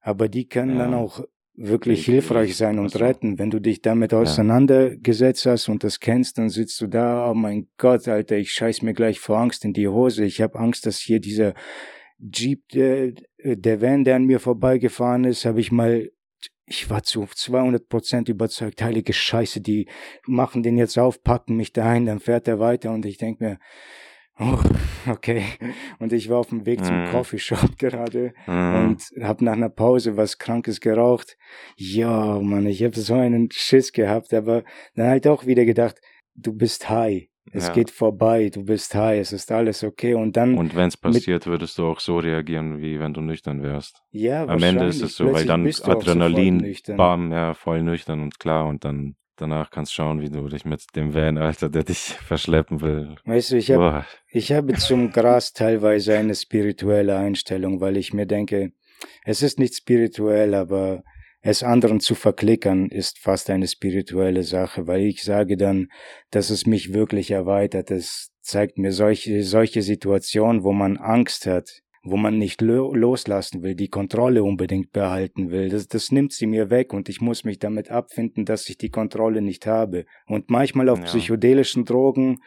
[0.00, 0.84] Aber die können Ja.
[0.84, 1.22] dann auch
[1.54, 2.98] wirklich Ich- hilfreich ich- sein und ach so.
[2.98, 3.38] retten.
[3.38, 7.68] Wenn du dich damit auseinandergesetzt hast und das kennst, dann sitzt du da, oh mein
[7.78, 10.24] Gott, Alter, ich scheiß mir gleich vor Angst in die Hose.
[10.24, 11.54] Ich habe Angst, dass hier dieser
[12.18, 13.12] Jeep, der,
[13.44, 16.10] der Van, der an mir vorbeigefahren ist, habe ich mal
[16.66, 19.88] ich war zu 200 Prozent überzeugt, heilige Scheiße, die
[20.26, 23.40] machen den jetzt auf, packen mich da ein, dann fährt er weiter und ich denk
[23.40, 23.58] mir,
[24.38, 24.58] oh,
[25.08, 25.44] okay.
[25.98, 27.10] Und ich war auf dem Weg zum Mhm.
[27.10, 28.74] Coffeeshop gerade Mhm.
[28.74, 31.36] und hab nach einer Pause was Krankes geraucht.
[31.76, 36.00] Ja, Mann, ich habe so einen Schiss gehabt, aber dann halt auch wieder gedacht,
[36.34, 37.28] du bist high.
[37.52, 37.72] Es Ja.
[37.72, 40.14] geht vorbei, du bist high, es ist alles okay.
[40.14, 43.62] Und dann, Und wenn es passiert, würdest du auch so reagieren, wie wenn du nüchtern
[43.62, 44.02] wärst.
[44.10, 47.32] ja, Am Ende ist es so, weil Plötzlich dann bist du auch sofort Adrenalin, bam,
[47.32, 51.14] ja, voll nüchtern und klar und dann danach kannst schauen, wie du dich mit dem
[51.14, 53.16] Van, Alter, der dich verschleppen will.
[53.24, 54.04] Weißt du, ich habe.
[54.30, 58.72] Ich habe zum Gras teilweise eine spirituelle Einstellung, weil ich mir denke,
[59.24, 61.02] es ist nicht spirituell, aber
[61.46, 65.88] es anderen zu verklickern ist fast eine spirituelle Sache, weil ich sage dann,
[66.30, 67.90] dass es mich wirklich erweitert.
[67.90, 73.62] Es zeigt mir solche, solche Situationen, wo man Angst hat, wo man nicht lo loslassen
[73.62, 75.68] will, die Kontrolle unbedingt behalten will.
[75.68, 78.90] Das, das nimmt sie mir weg und ich muss mich damit abfinden, dass ich die
[78.90, 80.04] Kontrolle nicht habe.
[80.26, 81.04] Und manchmal auf Ja.
[81.04, 82.38] psychedelischen Drogen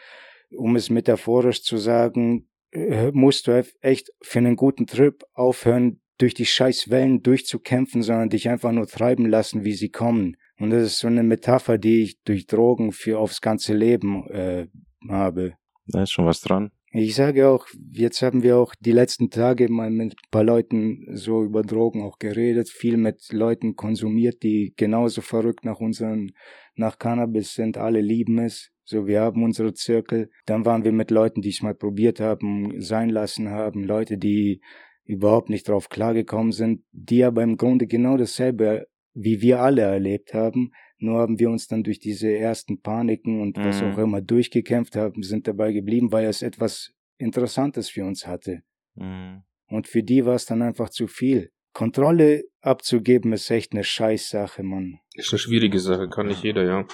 [0.52, 6.36] um es metaphorisch zu sagen, äh, musst du echt für einen guten Trip aufhören, durch
[6.36, 10.38] die scheiß Wellen durchzukämpfen, sondern dich einfach nur treiben lassen, wie sie kommen.
[10.60, 14.68] Und das ist so eine Metapher, die ich durch Drogen für aufs ganze Leben äh,
[15.10, 15.54] habe.
[15.88, 16.72] Da ist schon was dran.
[16.92, 21.06] Ich sage auch, jetzt haben wir auch die letzten Tage mal mit ein paar Leuten
[21.16, 26.32] so über Drogen auch geredet, viel mit Leuten konsumiert, die genauso verrückt nach unseren,
[26.76, 28.72] nach Cannabis sind, alle lieben es.
[28.86, 30.32] So, wir haben unsere Zirkel.
[30.48, 34.62] Dann waren wir mit Leuten, die es mal probiert haben, sein lassen haben, Leute, die
[35.10, 40.34] überhaupt nicht drauf klargekommen sind, die aber im Grunde genau dasselbe wie wir alle erlebt
[40.34, 43.88] haben, nur haben wir uns dann durch diese ersten Paniken und was Mhm.
[43.88, 48.62] auch immer durchgekämpft haben, sind dabei geblieben, weil es etwas Interessantes für uns hatte.
[48.96, 49.44] Mhm.
[49.68, 51.52] Und für die war es dann einfach zu viel.
[51.74, 55.00] Kontrolle abzugeben ist echt eine Scheißsache, Mann.
[55.14, 56.86] Ist eine schwierige Sache, kann nicht jeder, ja.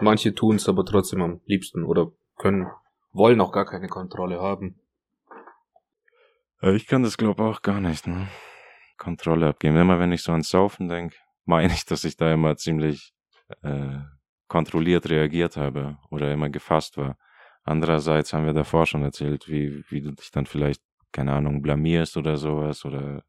[0.00, 2.66] Manche tun es aber trotzdem am liebsten oder können,
[3.12, 4.76] wollen auch gar keine Kontrolle haben.
[6.64, 8.28] Äh, Ich kann das glaube auch gar nicht, ne?
[8.96, 9.76] Kontrolle abgeben.
[9.76, 13.12] Immer wenn ich so ans Saufen denke, meine ich, dass ich da immer ziemlich
[13.62, 13.98] äh,
[14.48, 17.16] kontrolliert reagiert habe oder immer gefasst war.
[17.64, 22.16] Andererseits haben wir davor schon erzählt, wie, wie du dich dann vielleicht, keine Ahnung, blamierst
[22.16, 23.22] oder sowas oder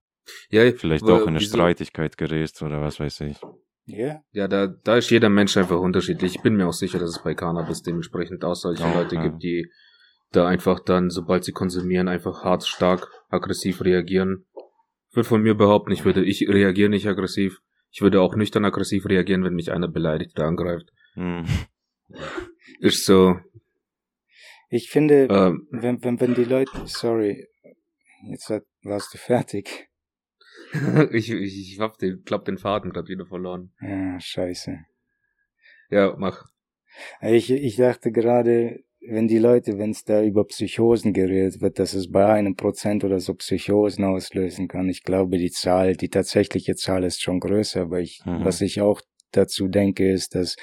[0.50, 3.38] Ja, vielleicht auch in eine wieso- Streitigkeit gerätst oder was weiß ich.
[3.86, 4.22] Ja?
[4.32, 6.36] Ja, da, da ist jeder Mensch einfach unterschiedlich.
[6.36, 9.24] Ich bin mir auch sicher, dass es bei Cannabis dementsprechend auch solche Ja, Leute ja.
[9.24, 9.72] gibt, die
[10.36, 14.46] da einfach dann, sobald sie konsumieren, einfach hart, stark, aggressiv reagieren.
[15.10, 17.62] Ich würde von mir behaupten, ich würde, ich reagiere nicht aggressiv.
[17.92, 20.92] Ich würde auch nüchtern aggressiv reagieren, wenn mich einer beleidigt oder angreift.
[21.14, 21.46] Hm.
[22.80, 23.40] Ist so.
[24.70, 27.48] Ich finde, Ähm, wenn, wenn, wenn die Leute, sorry,
[28.30, 28.52] jetzt
[28.84, 29.90] warst du fertig.
[31.12, 33.72] ich, ich, ich hab den, glaub den Faden gerade wieder verloren.
[33.80, 34.78] Ja, scheiße.
[35.90, 36.46] Ja, mach.
[37.22, 41.94] Ich, ich dachte gerade, wenn die Leute, wenn es da über Psychosen geredet wird, dass
[41.94, 44.90] es bei einem Prozent oder so Psychosen auslösen kann.
[44.90, 48.44] Ich glaube, die Zahl, die tatsächliche Zahl ist schon größer, aber ich, Mhm.
[48.46, 50.56] was ich auch dazu denke, ist, dass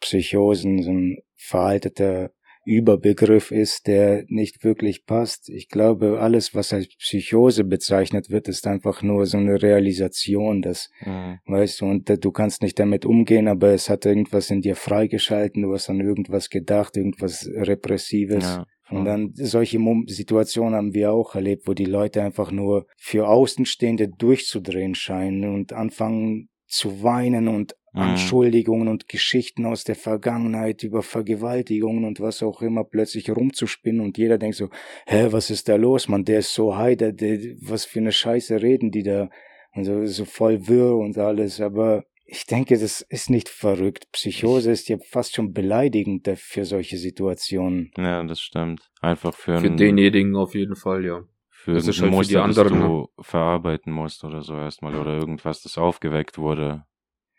[0.00, 2.30] Psychosen so ein veralteter
[2.66, 5.48] Überbegriff ist, der nicht wirklich passt.
[5.48, 10.90] Ich glaube, alles, was als Psychose bezeichnet wird, ist einfach nur so eine Realisation, dass
[11.06, 11.38] Hm.
[11.46, 15.62] Weißt du, und du kannst nicht damit umgehen, aber es hat irgendwas in dir freigeschalten,
[15.62, 18.44] du hast an irgendwas gedacht, irgendwas Repressives.
[18.44, 18.66] Ja.
[18.88, 24.08] Und dann solche Situationen haben wir auch erlebt, wo die Leute einfach nur für Außenstehende
[24.08, 28.02] durchzudrehen scheinen und anfangen zu weinen und Mhm.
[28.02, 34.18] Anschuldigungen und Geschichten aus der Vergangenheit über Vergewaltigungen und was auch immer plötzlich rumzuspinnen und
[34.18, 34.68] jeder denkt so,
[35.06, 38.12] hä, was ist da los, man, der ist so high, der, der, was für eine
[38.12, 39.30] Scheiße reden die da,
[39.72, 44.10] also so voll wirr und alles, aber ich denke, das ist nicht verrückt.
[44.12, 47.92] Psychose ist ja fast schon beleidigend für solche Situationen.
[47.96, 48.90] ja, das stimmt.
[49.00, 51.22] Einfach für, Für denjenigen auf jeden Fall, ja.
[51.66, 54.54] Für das ist ein halt für die Muster, anderen, das du verarbeiten musst oder so
[54.54, 56.86] erstmal oder irgendwas, das aufgeweckt wurde,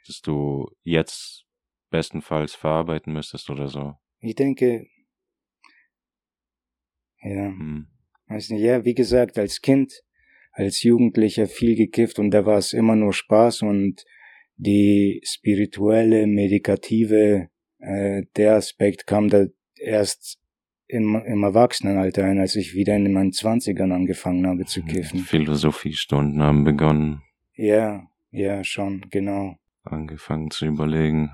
[0.06, 1.46] das du jetzt
[1.92, 3.96] bestenfalls verarbeiten müsstest oder so.
[4.20, 4.86] Ich denke,
[7.22, 7.88] ja, Hm.
[8.28, 9.94] weiß nicht, ja, wie gesagt, als Kind,
[10.52, 14.04] als Jugendlicher viel gekifft und da war es immer nur Spaß und
[14.58, 17.48] die spirituelle, medikative,
[17.80, 19.46] äh, der Aspekt kam da
[19.78, 20.38] erst
[20.88, 25.20] im, im Erwachsenenalter ein, als ich wieder in meinen Zwanzigern angefangen habe zu kiffen.
[25.20, 27.22] Philosophiestunden haben begonnen,
[27.56, 29.56] Ja, ja, schon, genau.
[29.84, 31.32] angefangen zu überlegen.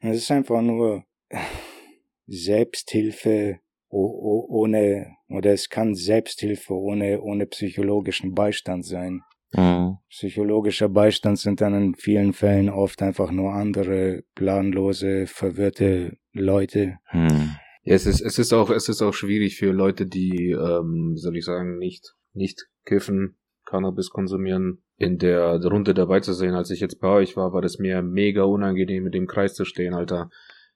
[0.00, 1.04] Es ist einfach nur
[2.26, 9.22] Selbsthilfe ohne, oder es kann Selbsthilfe ohne, ohne psychologischen Beistand sein.
[9.54, 9.96] Mhm.
[10.10, 16.98] Psychologischer Beistand sind dann in vielen Fällen oft einfach nur andere planlose, verwirrte Leute.
[17.06, 17.56] Hm.
[17.88, 21.36] Ja, es ist, es ist auch, es ist auch schwierig für Leute, die, ähm, soll
[21.36, 26.54] ich sagen, nicht, nicht kiffen, Cannabis konsumieren, in der Runde dabei zu sehen.
[26.54, 29.64] Als ich jetzt bei euch war, war das mir mega unangenehm, mit dem Kreis zu
[29.64, 30.30] stehen, Alter.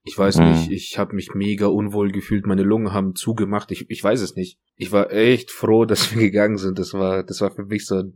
[0.05, 0.51] Ich weiß Mhm.
[0.51, 4.35] nicht, ich habe mich mega unwohl gefühlt, meine Lungen haben zugemacht, ich, ich weiß es
[4.35, 4.59] nicht.
[4.77, 6.79] Ich war echt froh, dass wir gegangen sind.
[6.79, 8.15] Das war, das war für mich so ein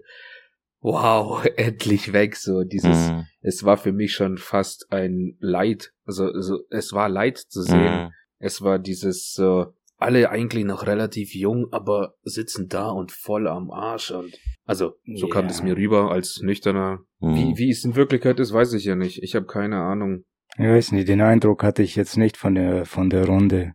[0.81, 3.25] Wow, endlich weg, so dieses, Mhm.
[3.41, 8.05] es war für mich schon fast ein Leid, also, also es war Leid zu sehen.
[8.05, 8.11] Mhm.
[8.39, 9.65] Es war dieses, äh,
[9.99, 15.27] alle eigentlich noch relativ jung, aber sitzen da und voll am Arsch und also so
[15.29, 15.51] kam Ja.
[15.51, 17.01] es mir rüber als nüchterner.
[17.21, 17.35] Mhm.
[17.35, 19.23] Wie, wie es in Wirklichkeit ist, weiß ich ja nicht.
[19.23, 20.25] Ich habe keine Ahnung.
[20.59, 23.73] Ich weiß nicht, den Eindruck hatte ich jetzt nicht von der, von der Runde,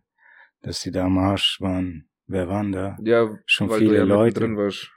[0.62, 2.08] dass sie da am Arsch waren.
[2.26, 2.96] Wer waren da?
[3.02, 4.40] Ja, Schon weil viele du ja Leute.
[4.40, 4.90] drin warst.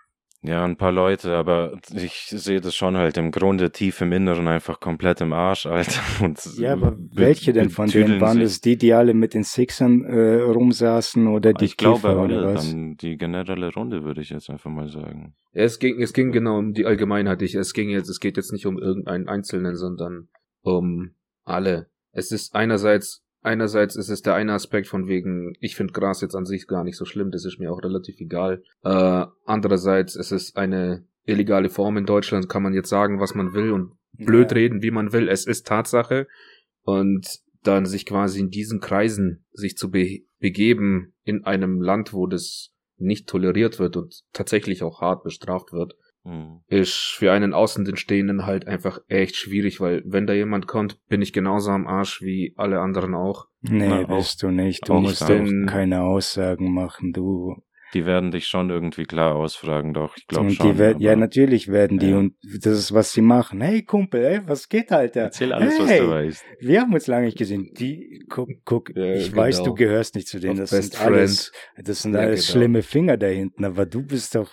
[0.46, 4.48] Ja, ein paar Leute, aber ich sehe das schon halt im Grunde tief im Inneren
[4.48, 6.02] einfach komplett im Arsch, Alter.
[6.24, 8.62] Und Ja, aber be- welche denn von denen waren das?
[8.62, 12.54] Die, die alle mit den Sixern äh, rumsaßen oder die Ich glaube Kiffer alle, oder
[12.54, 12.70] was?
[12.70, 15.34] dann die generelle Runde, würde ich jetzt einfach mal sagen.
[15.54, 17.42] Ja, Es ging, es ging genau um die Allgemeinheit.
[17.42, 20.28] Ich, es ging jetzt, es geht jetzt nicht um irgendeinen Einzelnen, sondern
[20.62, 21.88] um alle.
[22.12, 26.36] Es ist einerseits, einerseits ist es der eine Aspekt von wegen, ich finde Gras jetzt
[26.36, 28.64] an sich gar nicht so schlimm, das ist mir auch relativ egal.
[28.84, 33.54] Äh, andererseits ist es eine illegale Form in Deutschland, kann man jetzt sagen, was man
[33.54, 34.58] will und blöd Ja.
[34.58, 35.30] reden, wie man will.
[35.30, 36.28] Es ist Tatsache.
[36.84, 37.28] Und
[37.64, 42.70] dann sich quasi in diesen Kreisen sich zu be begeben in einem Land, wo das
[42.98, 46.62] nicht toleriert wird und tatsächlich auch hart bestraft wird, Mhm.
[46.68, 51.34] ist für einen Außenstehenden halt einfach echt schwierig, weil wenn da jemand kommt, bin ich
[51.34, 53.46] genauso am Arsch wie alle anderen auch.
[53.62, 54.90] Nee, Na, auch- bist du nicht.
[54.90, 57.14] Du auch musst auch keine Aussagen machen.
[57.14, 57.56] Du
[57.94, 60.74] Die werden dich schon irgendwie klar ausfragen, doch, ich glaube und schon.
[60.74, 62.18] die werden, ja, natürlich werden die Ja.
[62.18, 63.62] und das ist was sie machen.
[63.62, 65.22] Hey Kumpel, hey, was geht, Alter?
[65.22, 66.44] Erzähl alles, was hey, du weißt.
[66.60, 67.72] Wir haben uns lange nicht gesehen.
[67.78, 69.44] Die, guck, guck, Ja, ich genau.
[69.44, 70.54] weiß, du gehörst nicht zu denen.
[70.54, 72.60] Auf Das Best sind alles, das sind Ja, alles genau.
[72.60, 73.64] schlimme Finger da hinten.
[73.64, 74.50] Aber du bist doch,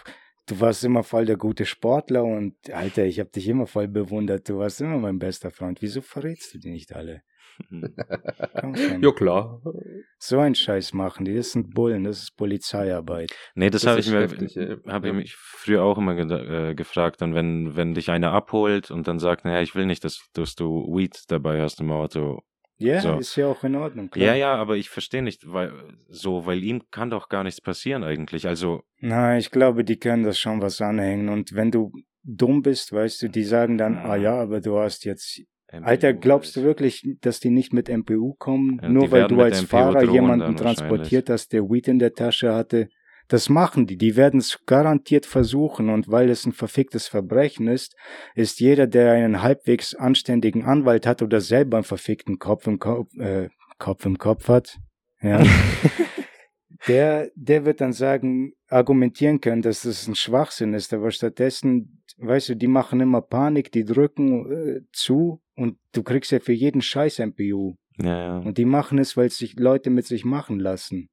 [0.49, 4.49] du warst immer voll der gute Sportler und Alter, ich habe dich immer voll bewundert.
[4.49, 5.83] Du warst immer mein bester Freund.
[5.83, 7.23] Wieso verrätst du die nicht alle?
[9.01, 9.61] Ja klar.
[10.19, 11.35] So ein Scheiß machen die.
[11.37, 12.05] Das sind Bullen.
[12.05, 13.31] Das ist Polizeiarbeit.
[13.55, 14.77] Nee, das, Das habe ich mir, heftig, ja.
[14.87, 18.91] habe ich mich früher auch immer geda- äh, gefragt, dann wenn, wenn dich einer abholt
[18.91, 22.41] und dann sagt, naja, ich will nicht, dass, dass du Weed dabei hast im Auto,
[22.79, 23.19] Ja, So.
[23.19, 24.11] ist ja auch in Ordnung.
[24.11, 24.27] Klar.
[24.27, 25.73] Ja, ja, aber ich verstehe nicht, weil
[26.09, 28.47] so, weil ihm kann doch gar nichts passieren eigentlich.
[28.47, 31.29] Also, Na, ich glaube, die können das schon was anhängen.
[31.29, 31.93] Und wenn du
[32.25, 33.99] dumm bist, weißt du, die sagen dann, Mhm.
[34.11, 35.43] ah ja, aber du hast jetzt.
[35.75, 38.79] MPU Alter, glaubst du wirklich, dass die nicht mit MPU kommen?
[38.83, 42.53] Ja, nur weil du als MPU Fahrer jemanden transportiert hast, der Weed in der Tasche
[42.55, 42.89] hatte?
[43.33, 43.97] Das machen die.
[43.97, 45.89] Die werden es garantiert versuchen.
[45.89, 47.97] Und weil es ein verficktes Verbrechen ist,
[48.35, 53.09] ist jeder, der einen halbwegs anständigen Anwalt hat oder selber einen verfickten Kopf im Kopf,
[53.17, 54.77] äh, Kopf im Kopf hat,
[55.23, 55.43] ja,
[56.89, 62.51] der, der wird dann sagen, argumentieren können, dass das ein Schwachsinn ist, aber stattdessen, weißt
[62.51, 66.83] du, die machen immer Panik, die drücken äh, zu und du kriegst ja für jeden
[66.83, 67.77] Scheiß MPU.
[67.99, 68.39] Ja, ja.
[68.41, 71.09] Und die machen es, weil sich Leute mit sich machen lassen.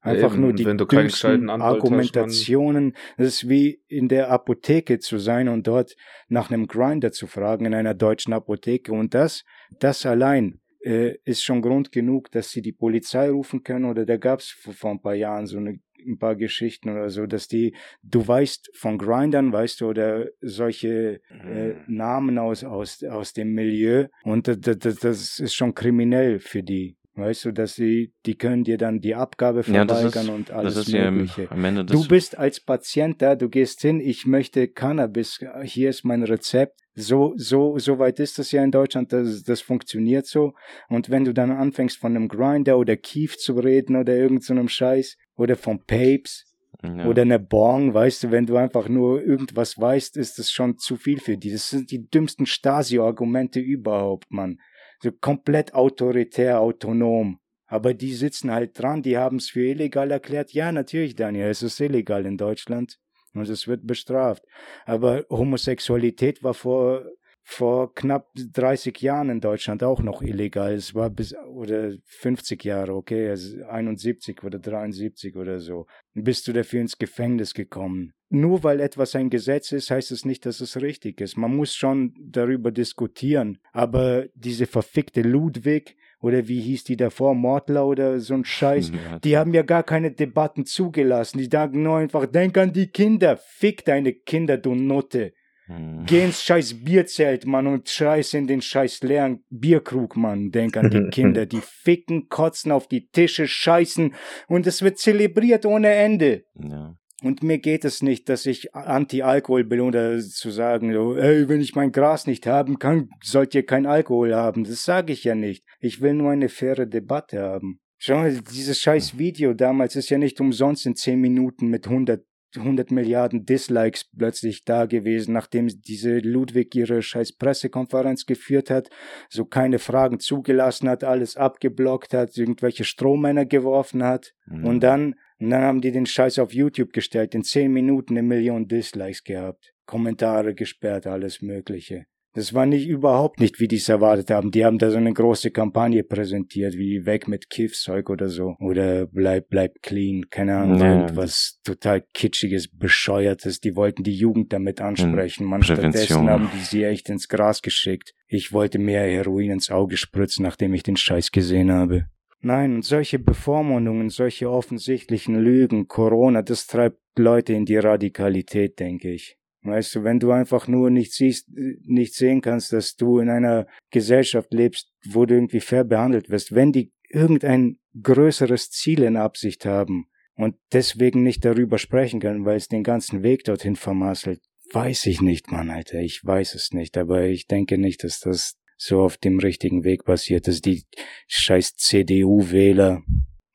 [0.00, 0.42] Einfach eben.
[0.42, 2.94] nur die dümmsten Argumentationen.
[3.16, 5.96] Das ist wie in der Apotheke zu sein und dort
[6.28, 8.92] nach einem Grinder zu fragen in einer deutschen Apotheke.
[8.92, 9.44] Und das,
[9.80, 13.86] das allein äh, ist schon Grund genug, dass sie die Polizei rufen können.
[13.86, 17.08] Oder da gab es vor, vor ein paar Jahren so eine, ein paar Geschichten oder
[17.08, 23.02] so, dass die, du weißt von Grindern, weißt du, oder solche äh, Namen aus, aus,
[23.02, 24.08] aus dem Milieu.
[24.22, 26.98] Und das, das, das ist schon kriminell für die.
[27.16, 30.74] Weißt du, dass sie, die können dir dann die Abgabe Ja, verweigern ist- und alles
[30.74, 31.48] das ist ja Mögliche.
[31.50, 35.90] am Ende des Du bist als Patient da, du gehst hin, ich möchte Cannabis, hier
[35.90, 36.80] ist mein Rezept.
[36.96, 40.54] So, so, so weit ist das ja in Deutschland, das, das funktioniert so.
[40.88, 45.16] Und wenn du dann anfängst von einem Grinder oder Kief zu reden oder irgendeinem Scheiß
[45.36, 47.06] oder von Papes ja.
[47.06, 50.96] oder einer Bong, weißt du, wenn du einfach nur irgendwas weißt, ist das schon zu
[50.96, 51.52] viel für die.
[51.52, 54.58] Das sind die dümmsten Stasi-Argumente überhaupt, Mann.
[55.02, 57.38] So komplett autoritär, autonom.
[57.66, 60.52] Aber die sitzen halt dran, die haben es für illegal erklärt.
[60.52, 62.98] Ja, natürlich, Daniel, es ist illegal in Deutschland
[63.32, 64.44] und es wird bestraft.
[64.84, 67.04] Aber Homosexualität war vor,
[67.46, 70.72] vor knapp 30 Jahren in Deutschland auch noch illegal.
[70.72, 75.86] Es war bis, oder 50 Jahre, okay, also 71 oder 73 oder so.
[76.14, 78.14] Bist du dafür ins Gefängnis gekommen.
[78.30, 81.36] Nur weil etwas ein Gesetz ist, heißt es nicht, dass es richtig ist.
[81.36, 83.58] Man muss schon darüber diskutieren.
[83.72, 89.18] Aber diese verfickte Ludwig, oder wie hieß die davor, Mordler oder so ein Scheiß, Ja,
[89.18, 91.38] die haben ja gar keine Debatten zugelassen.
[91.38, 95.34] Die sagen nur einfach, denk an die Kinder, fick deine Kinder, du Nutte.
[95.66, 96.04] Hm.
[96.06, 100.50] Geh ins scheiß Bierzelt, Mann, und scheiß in den scheiß leeren Bierkrug, Mann.
[100.50, 104.14] Denk an die Kinder, die ficken, kotzen auf die Tische, scheißen
[104.48, 106.44] und es wird zelebriert ohne Ende.
[106.58, 106.94] ja.
[107.22, 111.62] Und mir geht es nicht, dass ich Anti-Alkohol bin oder zu sagen, so, ey, wenn
[111.62, 114.64] ich mein Gras nicht haben kann, sollt ihr kein Alkohol haben.
[114.64, 115.64] Das sage ich ja nicht.
[115.80, 117.80] Ich will nur eine faire Debatte haben.
[117.96, 122.26] Schau mal, dieses scheiß Video damals ist ja nicht umsonst in 10 Minuten mit 100
[122.56, 128.88] 100 Milliarden Dislikes plötzlich da gewesen, nachdem diese Ludwig ihre scheiß Pressekonferenz geführt hat,
[129.28, 134.32] so keine Fragen zugelassen hat, alles abgeblockt hat, irgendwelche Strohmänner geworfen hat.
[134.46, 134.64] Mhm.
[134.64, 138.26] Und dann, und dann haben die den Scheiß auf YouTube gestellt, in 10 Minuten eine
[138.26, 142.06] Million Dislikes gehabt, Kommentare gesperrt, alles Mögliche.
[142.34, 144.50] Das war nicht überhaupt nicht, wie die es erwartet haben.
[144.50, 148.56] Die haben da so eine große Kampagne präsentiert, wie weg mit Kiffzeug oder so.
[148.58, 150.28] Oder bleib, bleib clean.
[150.30, 153.60] Keine Ahnung, Ja, irgendwas total kitschiges, bescheuertes.
[153.60, 155.46] Die wollten die Jugend damit ansprechen.
[155.46, 158.14] Man, stattdessen haben die sie echt ins Gras geschickt.
[158.26, 162.06] Ich wollte mehr Heroin ins Auge spritzen, nachdem ich den Scheiß gesehen habe.
[162.40, 169.12] Nein, und solche Bevormundungen, solche offensichtlichen Lügen, Corona, das treibt Leute in die Radikalität, denke
[169.12, 169.38] ich.
[169.64, 173.66] Weißt du, wenn du einfach nur nicht siehst, nicht sehen kannst, dass du in einer
[173.90, 179.64] Gesellschaft lebst, wo du irgendwie fair behandelt wirst, wenn die irgendein größeres Ziel in Absicht
[179.64, 185.06] haben und deswegen nicht darüber sprechen können, weil es den ganzen Weg dorthin vermasselt, weiß
[185.06, 189.00] ich nicht, Mann, Alter, ich weiß es nicht, aber ich denke nicht, dass das so
[189.00, 190.84] auf dem richtigen Weg passiert, dass die
[191.26, 193.02] scheiß CDU-Wähler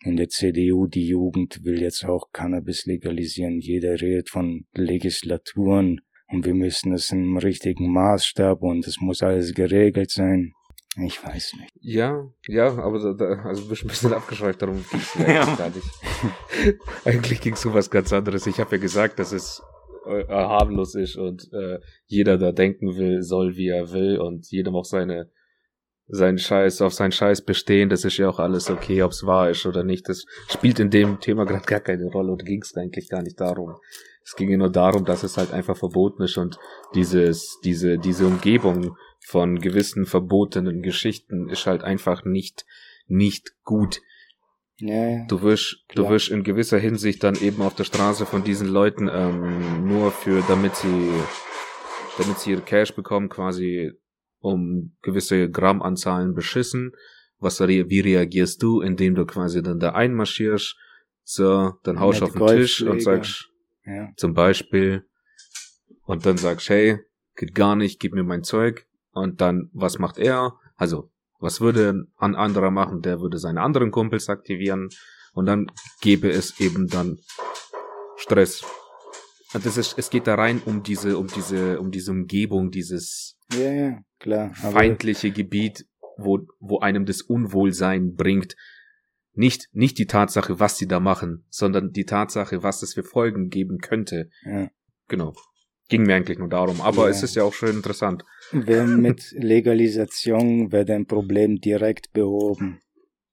[0.01, 3.59] in der CDU, die Jugend will jetzt auch Cannabis legalisieren.
[3.59, 5.99] Jeder redet von Legislaturen
[6.31, 10.53] und wir müssen es im richtigen Maßstab und es muss alles geregelt sein.
[11.05, 11.71] Ich weiß nicht.
[11.81, 15.35] Ja, ja, aber da, da, also du bist ein bisschen abgeschweift, darum ging es eigentlich
[15.35, 15.55] Ja.
[15.55, 16.79] gar nicht.
[17.05, 18.47] eigentlich ging es um was ganz anderes.
[18.47, 19.61] Ich habe ja gesagt, dass es
[20.07, 24.75] äh, harmlos ist und äh, jeder da denken will, soll wie er will und jedem
[24.75, 25.29] auch seine
[26.09, 27.89] seinen Scheiß auf seinen Scheiß bestehen.
[27.89, 30.09] Das ist ja auch alles okay, ob es wahr ist oder nicht.
[30.09, 33.39] Das spielt in dem Thema gerade gar keine Rolle und ging es eigentlich gar nicht
[33.39, 33.75] darum.
[34.23, 36.59] Es ging ja nur darum, dass es halt einfach verboten ist und
[36.95, 42.65] dieses, diese, diese Umgebung von gewissen verbotenen Geschichten ist halt einfach nicht,
[43.07, 44.01] nicht gut.
[44.79, 45.25] Ja, ja.
[45.27, 46.13] Du wirst, du Klar.
[46.13, 50.41] wirst in gewisser Hinsicht dann eben auf der Straße von diesen Leuten ähm, nur für,
[50.47, 51.11] damit sie,
[52.17, 53.91] damit sie ihre Cash bekommen, quasi
[54.39, 56.93] um gewisse Grammanzahlen beschissen
[57.39, 60.75] was wie reagierst du, indem du quasi dann da einmarschierst,
[61.23, 63.49] so, dann haust du auf den Tisch und sagst,
[63.85, 64.09] ja.
[64.17, 65.05] zum Beispiel,
[66.05, 66.99] und dann sagst, hey,
[67.35, 70.53] geht gar nicht, gib mir mein Zeug, und dann, was macht er?
[70.75, 73.01] Also, was würde ein anderer machen?
[73.01, 74.89] Der würde seine anderen Kumpels aktivieren,
[75.33, 75.71] und dann
[76.01, 77.19] gäbe es eben dann
[78.17, 78.63] Stress.
[79.53, 83.38] Und das ist, es geht da rein um diese, um diese, um diese Umgebung, dieses
[83.53, 85.85] ja, ja, klar, feindliche Gebiet,
[86.17, 88.55] wo, wo einem das Unwohlsein bringt.
[89.33, 93.49] Nicht, nicht die Tatsache, was sie da machen, sondern die Tatsache, was es für Folgen
[93.49, 94.29] geben könnte.
[94.43, 94.69] Ja.
[95.07, 95.33] Genau.
[95.87, 97.09] Ging mir eigentlich nur darum, aber ja.
[97.09, 98.23] es ist ja auch schön interessant.
[98.51, 102.81] Wer mit Legalisation wird ein Problem direkt behoben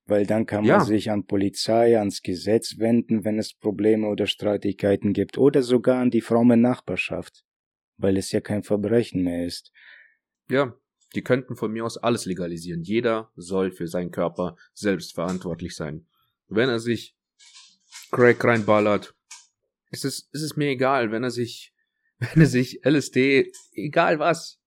[0.06, 0.84] weil dann kann man ja.
[0.84, 6.10] sich an Polizei, ans Gesetz wenden, wenn es Probleme oder Streitigkeiten gibt, oder sogar an
[6.10, 7.44] die fromme Nachbarschaft,
[7.96, 9.72] weil es ja kein Verbrechen mehr ist.
[10.48, 10.74] Ja,
[11.14, 12.82] die könnten von mir aus alles legalisieren.
[12.82, 16.06] Jeder soll für seinen Körper selbst verantwortlich sein.
[16.48, 17.16] Wenn er sich
[18.10, 19.14] Crack reinballert,
[19.90, 21.74] ist es, ist es mir egal, wenn er sich,
[22.18, 24.60] wenn er sich LSD, egal was,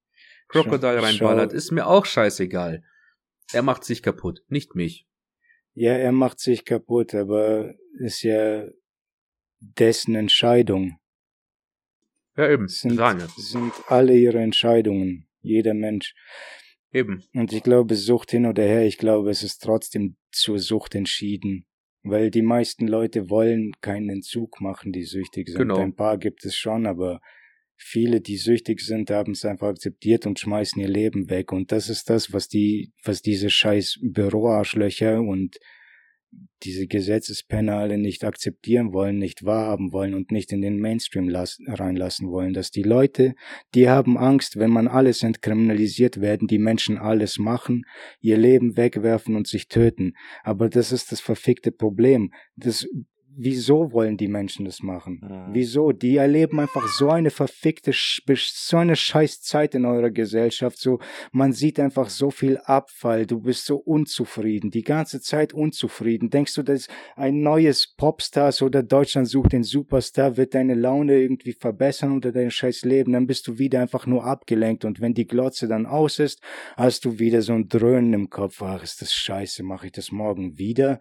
[0.48, 2.84] Crocodile reinballert, ist mir auch scheißegal.
[3.54, 5.08] Er macht sich kaputt, nicht mich.
[5.76, 8.66] Ja, er macht sich kaputt, aber ist ja
[9.60, 11.00] dessen Entscheidung.
[12.36, 12.68] Ja, eben.
[12.68, 13.00] Sind,
[13.38, 15.29] sind alle ihre Entscheidungen.
[15.42, 16.14] Jeder Mensch.
[16.92, 17.24] Eben.
[17.34, 21.66] Und ich glaube, Sucht hin oder her, ich glaube, es ist trotzdem zur Sucht entschieden.
[22.02, 25.60] Weil die meisten Leute wollen keinen Entzug machen, die süchtig sind.
[25.60, 25.78] Genau.
[25.78, 27.20] Ein paar gibt es schon, aber
[27.76, 31.52] viele, die süchtig sind, haben es einfach akzeptiert und schmeißen ihr Leben weg.
[31.52, 35.58] Und das ist das, was die, was diese scheiß Büroarschlöcher und
[36.64, 42.30] diese Gesetzespenner nicht akzeptieren wollen, nicht wahrhaben wollen und nicht in den Mainstream lassen, reinlassen
[42.30, 43.34] wollen, dass die Leute,
[43.74, 47.86] die haben Angst, wenn man alles entkriminalisiert, werden die Menschen alles machen,
[48.20, 50.14] ihr Leben wegwerfen und sich töten.
[50.44, 52.34] Aber das ist das verfickte Problem.
[52.56, 52.88] Das,
[53.40, 55.22] wieso wollen die Menschen das machen?
[55.24, 55.54] Mhm.
[55.54, 55.92] Wieso?
[55.94, 60.78] Die erleben einfach so eine verfickte, so eine scheiß Zeit in eurer Gesellschaft.
[60.78, 61.00] So,
[61.32, 63.26] man sieht einfach so viel Abfall.
[63.26, 66.30] Du bist so unzufrieden, die ganze Zeit unzufrieden.
[66.30, 71.54] Denkst du, dass ein neues Popstars oder Deutschland sucht den Superstar wird deine Laune irgendwie
[71.54, 73.14] verbessern oder dein scheiß Leben?
[73.14, 76.42] Dann bist du wieder einfach nur abgelenkt und wenn die Glotze dann aus ist,
[76.76, 78.62] hast du wieder so ein Dröhnen im Kopf.
[78.62, 81.00] Ach, ist das scheiße, mache ich das morgen wieder?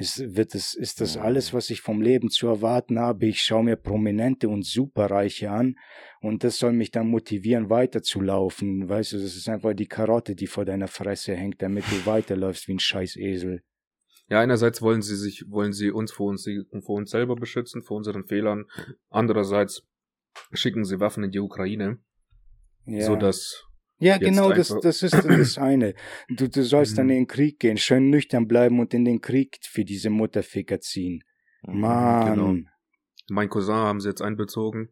[0.00, 3.26] Ist, wird es, ist das alles, was ich vom Leben zu erwarten habe?
[3.26, 5.76] Ich schaue mir Prominente und Superreiche an
[6.22, 8.88] und das soll mich dann motivieren, weiterzulaufen.
[8.88, 12.66] Weißt du, das ist einfach die Karotte, die vor deiner Fresse hängt, damit du weiterläufst
[12.66, 13.62] wie ein Scheißesel.
[14.30, 16.48] Ja, einerseits wollen sie sich, wollen sie uns vor uns,
[16.80, 18.64] vor uns selber beschützen, vor unseren Fehlern.
[19.10, 19.82] Andererseits
[20.52, 21.98] schicken sie Waffen in die Ukraine,
[22.86, 23.04] ja.
[23.04, 23.66] so dass
[24.00, 25.94] ja, genau, das, das ist das eine.
[26.28, 27.12] Du, du sollst dann mhm.
[27.12, 31.22] in den Krieg gehen, schön nüchtern bleiben und in den Krieg für diese Mutterficker ziehen.
[31.62, 32.34] Mhm, Mann.
[32.34, 32.70] Genau.
[33.28, 34.88] Mein Cousin haben sie jetzt einbezogen.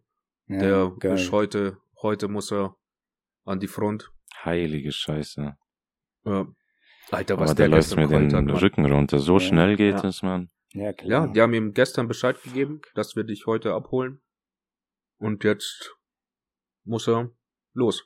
[0.46, 1.14] Ja, der geil.
[1.14, 2.76] ist heute, heute muss er
[3.44, 4.10] an die Front.
[4.44, 5.56] Heilige Scheiße.
[6.24, 6.46] Ja.
[7.10, 9.18] Alter, was Aber der, der läuft mir den hat, Rücken runter.
[9.18, 10.50] So ja, schnell geht es, man.
[10.74, 11.26] Ja, klar.
[11.26, 14.20] Ja, die haben ihm gestern Bescheid gegeben, dass wir dich heute abholen.
[15.18, 15.96] Und jetzt
[16.84, 17.30] muss er
[17.72, 18.04] los.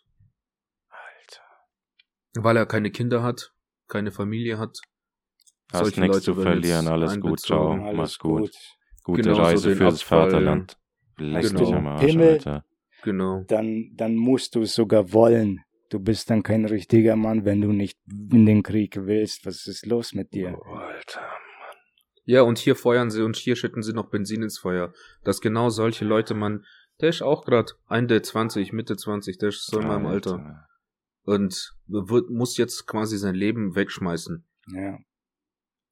[2.35, 3.53] Weil er keine Kinder hat,
[3.89, 4.79] keine Familie hat.
[5.73, 8.41] Hast nichts zu verlieren, alles gut, ciao, mach's gut.
[8.41, 8.51] gut.
[9.05, 10.31] Gute genau Reise so fürs Abfall.
[10.31, 10.77] Vaterland.
[11.19, 11.61] Leck genau.
[11.61, 12.65] dich am Arsch, Himmel, Alter.
[13.03, 13.45] Genau.
[13.49, 15.61] Dann, dann musst du es sogar wollen.
[15.91, 19.45] Du bist dann kein richtiger Mann, wenn du nicht in den Krieg willst.
[19.45, 20.57] Was ist los mit dir?
[20.59, 21.77] Oh, Alter, Mann.
[22.25, 24.93] Ja, und hier feuern sie und hier schütten sie noch Benzin ins Feuer.
[25.25, 26.65] Dass genau solche Leute, man,
[27.01, 30.67] der ist auch grad Ende 20, Mitte 20, der ist so in meinem Alter
[31.25, 34.45] und wird, muss jetzt quasi sein Leben wegschmeißen.
[34.73, 34.99] Ja.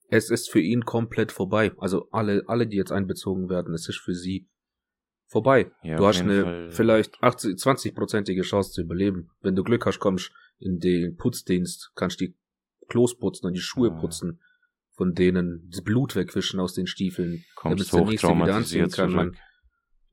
[0.08, 1.72] Es ist für ihn komplett vorbei.
[1.78, 4.48] Also alle, alle, die jetzt einbezogen werden, es ist für sie
[5.26, 5.70] vorbei.
[5.82, 6.70] Ja, du hast eine Fall.
[6.70, 9.30] vielleicht 80, 20-prozentige Chance zu überleben.
[9.40, 12.34] Wenn du Glück hast, kommst in den Putzdienst, kannst die
[12.88, 14.00] Klos putzen und die Schuhe oh.
[14.00, 14.40] putzen,
[14.96, 19.12] von denen das Blut wegwischen aus den Stiefeln, kommst damit der nächste wieder anziehen kann.
[19.12, 19.36] Man,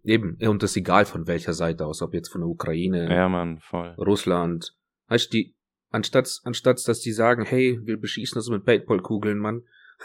[0.04, 3.28] eben, und das ist egal von welcher Seite aus, ob jetzt von der Ukraine, ja,
[3.28, 3.96] Mann, voll.
[3.98, 4.78] Russland,
[5.08, 5.56] Weißt du, die,
[5.90, 9.64] anstatt, anstatt, dass die sagen, hey, wir beschießen das mit Baseballkugeln, Mann.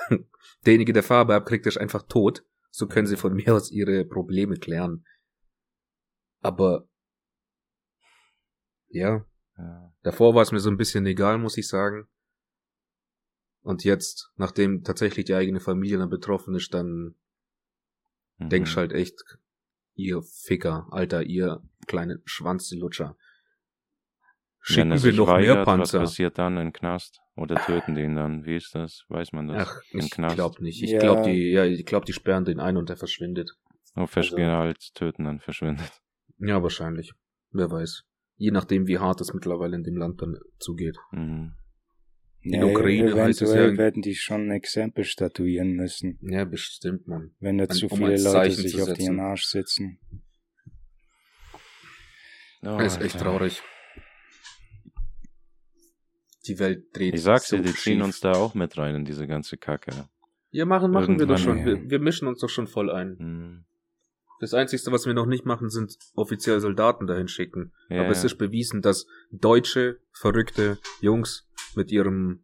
[0.67, 2.45] Derjenige, der Farbe abkriegt, ist einfach tot.
[2.70, 5.05] So können sie von mir aus ihre Probleme klären.
[6.41, 6.89] Aber,
[8.89, 9.26] ja.
[9.57, 9.95] ja.
[10.03, 12.09] Davor war es mir so ein bisschen egal, muss ich sagen.
[13.62, 17.14] Und jetzt, nachdem tatsächlich die eigene Familie dann betroffen ist, dann
[18.39, 18.49] mhm.
[18.49, 19.22] denkst halt echt,
[19.95, 23.16] ihr Ficker, Alter, ihr kleine Schwanzlutscher
[24.65, 25.99] Schicken Wenn er wir sich noch mehr weigert, was Panzer.
[26.01, 27.21] passiert dann im Knast?
[27.35, 28.45] Oder töten die ihn dann?
[28.45, 29.05] Wie ist das?
[29.09, 29.69] Weiß man das?
[29.69, 30.37] Ach, Im ich Knast?
[30.37, 30.83] glaube nicht.
[30.83, 30.99] Ich Ja.
[31.01, 33.51] glaube, die, ja, ich glaube, die sperren den ein und er verschwindet.
[33.97, 35.91] Oh, also- als töten dann verschwindet.
[36.39, 37.13] Ja, wahrscheinlich.
[37.51, 38.05] Wer weiß.
[38.37, 40.97] Je nachdem, wie hart es mittlerweile in dem Land dann zugeht.
[41.11, 41.55] Mhm.
[42.45, 47.33] In Ukraine heißt es ja- werden die schon ein Exempel statuieren müssen, Ja, bestimmt, man.
[47.41, 49.05] wenn da Ein- zu um viele Leute sich auf setzen.
[49.17, 49.99] den Arsch sitzen.
[52.63, 53.25] Oh, Das ist echt Alter.
[53.27, 53.63] traurig.
[56.47, 58.05] Die Welt dreht Ich sag's so dir, die ziehen schief.
[58.05, 59.93] uns da auch mit rein in diese ganze Kacke.
[60.51, 61.64] Ja, machen, machen wir doch schon.
[61.64, 63.16] Wir, wir mischen uns doch schon voll ein.
[63.18, 63.64] Mhm.
[64.40, 67.72] Das Einzige, was wir noch nicht machen, sind offiziell Soldaten dahin schicken.
[67.88, 68.26] Ja, Aber es ja.
[68.26, 72.43] ist bewiesen, dass deutsche, verrückte Jungs mit ihrem,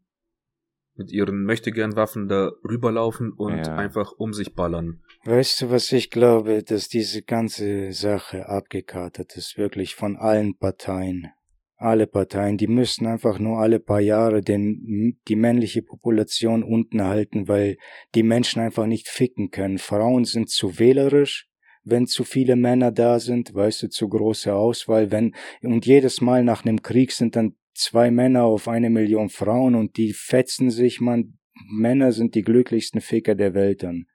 [0.94, 3.76] mit ihren Möchtegern-Waffen da rüberlaufen und Ja.
[3.76, 5.02] einfach um sich ballern.
[5.24, 11.32] Weißt du, was ich glaube, dass diese ganze Sache abgekartet ist, wirklich von allen Parteien.
[11.80, 17.46] Alle Parteien, die müssen einfach nur alle paar Jahre den, die männliche Population unten halten,
[17.46, 17.76] weil
[18.16, 19.78] die Menschen einfach nicht ficken können.
[19.78, 21.46] Frauen sind zu wählerisch,
[21.84, 26.42] wenn zu viele Männer da sind, weißt du, zu große Auswahl, wenn, und jedes Mal
[26.42, 31.00] nach einem Krieg sind dann zwei Männer auf eine Million Frauen und die fetzen sich,
[31.00, 31.38] man,
[31.70, 34.06] Männer sind die glücklichsten Ficker der Welt dann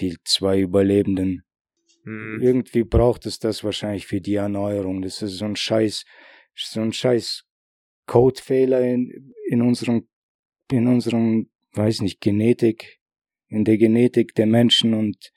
[0.00, 1.44] die zwei Überlebenden.
[2.04, 2.40] Hm.
[2.42, 5.02] Irgendwie braucht es das wahrscheinlich für die Erneuerung.
[5.02, 6.04] Das ist so ein scheiß,
[6.56, 7.44] so ein scheiß
[8.06, 10.08] Codefehler in, in unserem,
[10.70, 13.00] in unserem, weiß nicht, Genetik,
[13.48, 15.32] in der Genetik der Menschen und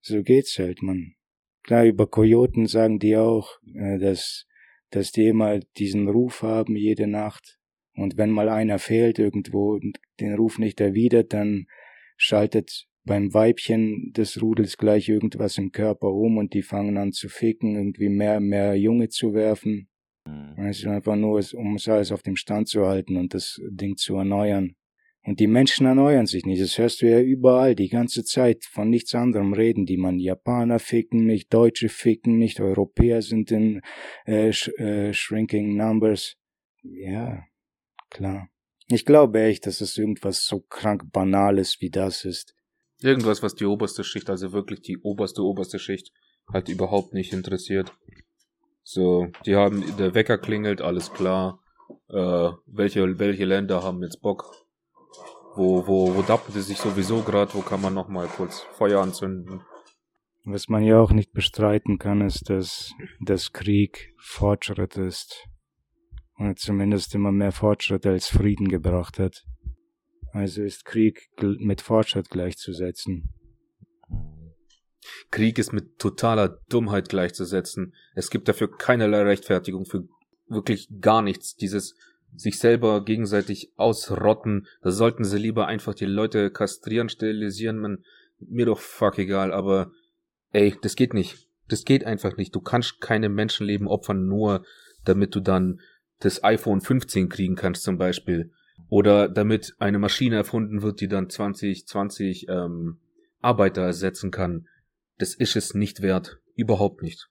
[0.00, 1.14] so geht's halt, man.
[1.62, 4.46] Klar, über Kojoten sagen die auch, äh, dass,
[4.90, 7.58] dass die immer diesen Ruf haben jede Nacht.
[7.94, 11.66] Und wenn mal einer fehlt irgendwo und den Ruf nicht erwidert, dann
[12.16, 17.28] schaltet beim Weibchen des Rudels gleich irgendwas im Körper um und die fangen an zu
[17.28, 19.88] ficken, irgendwie mehr, mehr Junge zu werfen.
[20.28, 20.56] Mhm.
[20.56, 23.96] Weißt du, einfach nur, um es alles auf dem Stand zu halten und das Ding
[23.96, 24.74] zu erneuern.
[25.24, 26.62] Und die Menschen erneuern sich nicht.
[26.62, 28.64] Das hörst du ja überall, die ganze Zeit.
[28.64, 30.18] Von nichts anderem reden die man.
[30.18, 33.82] Japaner ficken nicht, Deutsche ficken nicht, Europäer sind in
[34.24, 36.36] äh, sh äh, shrinking numbers.
[36.82, 37.42] Ja,
[38.10, 38.48] klar.
[38.86, 42.54] Ich glaube echt, dass es irgendwas so krank Banales wie das ist.
[43.02, 46.10] Irgendwas, was die oberste Schicht, also wirklich die oberste, oberste Schicht,
[46.50, 47.92] halt überhaupt nicht interessiert.
[48.90, 51.60] So, die haben, der Wecker klingelt, alles klar.
[52.08, 54.50] Äh, welche, welche Länder haben jetzt Bock?
[55.56, 57.52] Wo, wo, wo dappelt es sich sowieso gerade?
[57.52, 59.60] Wo kann man noch mal kurz Feuer anzünden?
[60.46, 65.44] Was man ja auch nicht bestreiten kann, ist, dass das Krieg Fortschritt ist.
[66.38, 69.44] Oder zumindest immer mehr Fortschritt als Frieden gebracht hat.
[70.32, 73.34] Also ist Krieg mit Fortschritt gleichzusetzen.
[75.30, 77.94] Krieg ist mit totaler Dummheit gleichzusetzen.
[78.14, 80.04] Es gibt dafür keinerlei Rechtfertigung für
[80.48, 81.56] wirklich gar nichts.
[81.56, 81.94] Dieses
[82.34, 88.04] sich selber gegenseitig ausrotten, da sollten sie lieber einfach die Leute kastrieren, sterilisieren, man,
[88.40, 89.90] mir doch fuck egal, aber
[90.52, 91.48] ey, das geht nicht.
[91.68, 92.54] Das geht einfach nicht.
[92.54, 94.64] Du kannst keine Menschenleben opfern, nur
[95.04, 95.80] damit du dann
[96.20, 98.50] das iPhone 15 kriegen kannst zum Beispiel.
[98.88, 102.98] Oder damit eine Maschine erfunden wird, die dann 20, 20 ähm,
[103.40, 104.66] Arbeiter ersetzen kann.
[105.18, 106.40] Das ist es nicht wert.
[106.54, 107.28] Überhaupt nicht.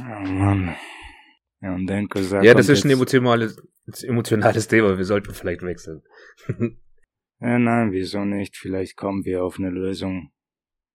[0.00, 0.76] Oh Mann.
[1.60, 3.56] Ja, und dann Kosak ja, das ist ein emotionales,
[4.02, 4.98] emotionales Thema.
[4.98, 6.02] Wir sollten vielleicht wechseln.
[7.44, 8.56] Ja, nein, wieso nicht?
[8.56, 10.30] Vielleicht kommen wir auf eine Lösung.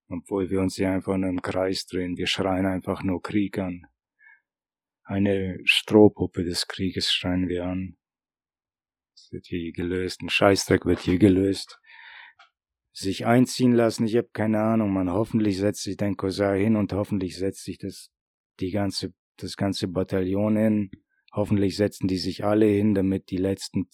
[0.08, 2.16] Obwohl wir uns hier einfach nur im Kreis drehen.
[2.16, 3.82] Wir schreien einfach nur Krieg an.
[5.04, 7.98] Eine Strohpuppe des Krieges schreien wir an.
[9.14, 10.22] Es wird hier gelöst.
[10.22, 11.82] Ein Scheißdreck wird hier gelöst.
[13.00, 15.12] Sich einziehen lassen, ich habe keine Ahnung, man.
[15.12, 18.10] Hoffentlich setzt sich dein Cousin hin und hoffentlich setzt sich das,
[18.60, 20.90] die ganze, das ganze Bataillon hin.
[21.32, 23.88] Hoffentlich setzen die sich alle hin, damit die letzten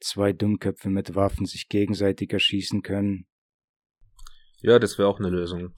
[0.00, 3.26] zwei Dummköpfe mit Waffen sich gegenseitig erschießen können.
[4.60, 5.72] Ja, das wäre auch eine Lösung.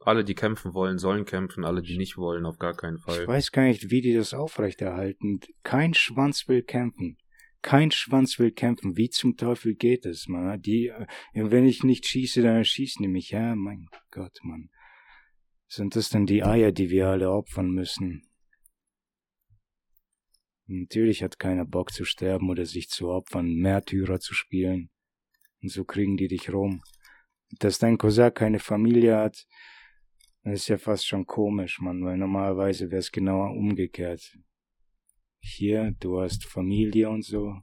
[0.00, 1.64] Alle, die kämpfen wollen, sollen kämpfen.
[1.64, 3.28] Alle, die nicht wollen, auf gar keinen Ich Fall.
[3.28, 5.38] weiß gar nicht, wie die das aufrechterhalten.
[5.62, 7.18] Kein Schwanz will kämpfen.
[7.62, 8.96] Kein Schwanz will kämpfen.
[8.96, 10.60] Wie zum Teufel geht es, man?
[10.60, 13.30] Die, äh, wenn ich nicht schieße, dann erschießen die mich.
[13.30, 14.68] Ja, mein Gott, Mann.
[15.68, 18.28] Sind das denn die Eier, die wir alle opfern müssen?
[20.66, 24.90] Natürlich hat keiner Bock zu sterben oder sich zu opfern, Märtyrer zu spielen.
[25.62, 26.82] Und so kriegen die dich rum.
[27.58, 29.46] Dass dein Cousin keine Familie hat,
[30.44, 34.36] das ist ja fast schon komisch, Mann, weil normalerweise wäre es genau umgekehrt.
[35.42, 37.60] Hier, du hast Familie und so.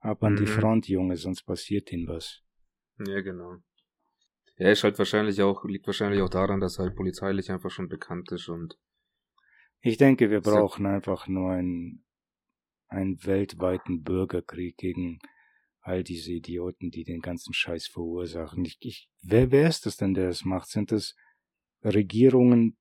[0.00, 0.46] Ab an die Mhm.
[0.46, 2.42] Front, Junge, sonst passiert ihnen was.
[2.98, 3.58] Ja, genau.
[4.58, 8.30] Ja, ist halt wahrscheinlich auch, liegt wahrscheinlich auch daran, dass halt polizeilich einfach schon bekannt
[8.32, 8.78] ist und
[9.80, 12.04] Ich denke, wir brauchen einfach nur einen,
[12.88, 15.18] einen weltweiten Bürgerkrieg gegen
[15.80, 18.64] all diese Idioten, die den ganzen Scheiß verursachen.
[18.64, 20.68] Ich, ich, wer, wer ist das denn, der das macht?
[20.68, 21.14] Sind das
[21.82, 22.76] Regierungen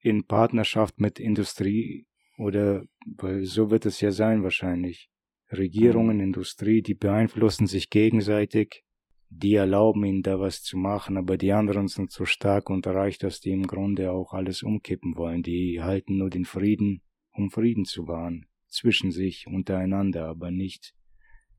[0.00, 2.06] in Partnerschaft mit Industrie
[2.38, 5.10] oder, weil so wird es ja sein wahrscheinlich.
[5.52, 6.24] Regierungen, mhm.
[6.24, 8.84] Industrie, die beeinflussen sich gegenseitig,
[9.30, 13.18] die erlauben ihnen da was zu machen, aber die anderen sind so stark und reich,
[13.18, 15.42] dass die im Grunde auch alles umkippen wollen.
[15.42, 20.94] Die halten nur den Frieden, um Frieden zu wahren, zwischen sich, untereinander, aber nicht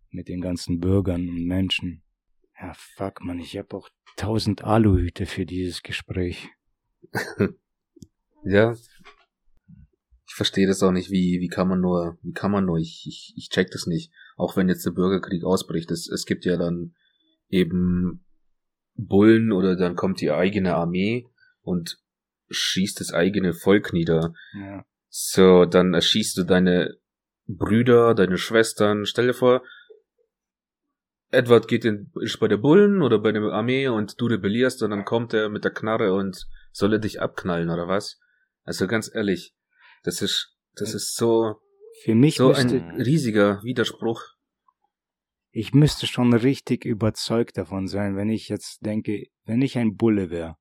[0.09, 2.01] mit den ganzen Bürgern und Menschen.
[2.59, 6.49] Ja, fuck, man, ich hab auch tausend Aluhüte für dieses Gespräch.
[8.45, 8.75] ja.
[10.27, 13.05] Ich verstehe das auch nicht, wie, wie kann man nur, wie kann man nur, ich,
[13.07, 14.11] ich, ich check das nicht.
[14.37, 16.95] Auch wenn jetzt der Bürgerkrieg ausbricht, es, es gibt ja dann
[17.49, 18.25] eben
[18.95, 21.27] Bullen oder dann kommt die eigene Armee
[21.61, 21.99] und
[22.49, 24.33] schießt das eigene Volk nieder.
[24.53, 24.85] Ja.
[25.09, 26.97] So, dann erschießt du deine
[27.47, 29.05] Brüder, deine Schwestern.
[29.05, 29.63] Stell dir vor,
[31.31, 34.91] Edward geht in, ist bei der Bullen oder bei der Armee und du rebellierst und
[34.91, 38.19] dann kommt er mit der Knarre und soll er dich abknallen oder was?
[38.63, 39.54] Also ganz ehrlich,
[40.05, 41.55] das ist, das ist so,
[42.03, 44.21] für mich so ein riesiger Widerspruch.
[45.51, 50.29] Ich müsste schon richtig überzeugt davon sein, wenn ich jetzt denke, wenn ich ein Bulle
[50.29, 50.57] wäre,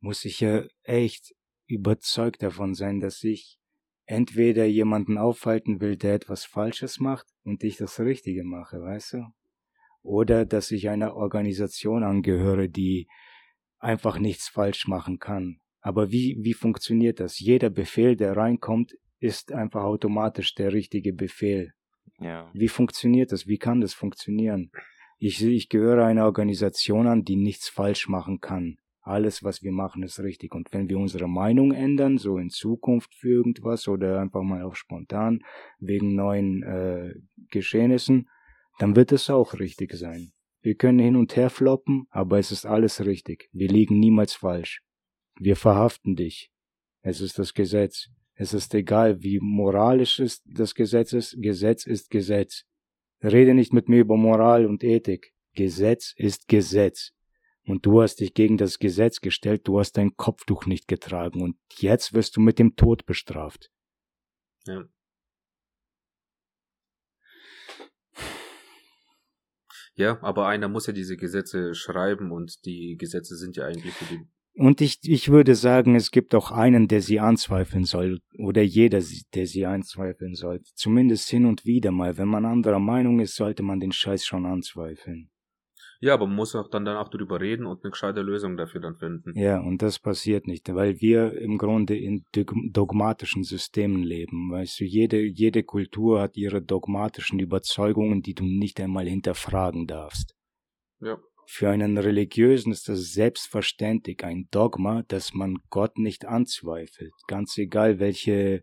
[0.00, 1.34] muss ich ja echt
[1.66, 3.58] überzeugt davon sein, dass ich
[4.06, 9.24] entweder jemanden aufhalten will, der etwas Falsches macht und ich das Richtige mache, weißt du?
[10.08, 13.08] oder dass ich einer Organisation angehöre, die
[13.78, 15.60] einfach nichts falsch machen kann.
[15.80, 17.38] Aber wie, wie funktioniert das?
[17.38, 21.72] Jeder Befehl, der reinkommt, ist einfach automatisch der richtige Befehl.
[22.20, 22.50] Ja.
[22.52, 23.46] Wie funktioniert das?
[23.46, 24.70] Wie kann das funktionieren?
[25.18, 28.78] Ich, ich gehöre einer Organisation an, die nichts falsch machen kann.
[29.00, 30.54] Alles, was wir machen, ist richtig.
[30.54, 34.76] Und wenn wir unsere Meinung ändern, so in Zukunft für irgendwas oder einfach mal auf
[34.76, 35.40] spontan
[35.78, 37.14] wegen neuen äh,
[37.50, 38.28] Geschehnissen,
[38.78, 40.32] dann wird es auch richtig sein.
[40.60, 43.48] Wir können hin und her floppen, aber es ist alles richtig.
[43.52, 44.82] Wir liegen niemals falsch.
[45.38, 46.50] Wir verhaften dich.
[47.02, 48.08] Es ist das Gesetz.
[48.34, 51.36] Es ist egal, wie moralisch ist das Gesetz ist.
[51.40, 52.64] Gesetz ist Gesetz.
[53.22, 55.32] Rede nicht mit mir über Moral und Ethik.
[55.54, 57.12] Gesetz ist Gesetz.
[57.64, 61.56] Und du hast dich gegen das Gesetz gestellt, du hast dein Kopftuch nicht getragen und
[61.74, 63.70] jetzt wirst du mit dem Tod bestraft.
[64.66, 64.88] Ja.
[69.94, 74.04] Ja, aber einer muss ja diese Gesetze schreiben und die Gesetze sind ja eigentlich für
[74.04, 74.26] die.
[74.58, 79.00] Und ich, ich würde sagen, es gibt auch einen, der sie anzweifeln soll, oder jeder,
[79.32, 80.62] der sie anzweifeln soll.
[80.74, 82.18] Zumindest hin und wieder mal.
[82.18, 85.30] Wenn man anderer Meinung ist, sollte man den Scheiß schon anzweifeln.
[86.00, 88.96] Ja, aber man muss auch dann danach darüber reden und eine gescheite Lösung dafür dann
[88.96, 89.32] finden.
[89.38, 94.50] Ja, und das passiert nicht, weil wir im Grunde in dogmatischen Systemen leben.
[94.50, 100.34] Weißt du, jede, jede Kultur hat ihre dogmatischen Überzeugungen, die du nicht einmal hinterfragen darfst.
[101.00, 101.16] Ja.
[101.50, 107.14] Für einen Religiösen ist das selbstverständlich ein Dogma, dass man Gott nicht anzweifelt.
[107.26, 108.62] Ganz egal, welche,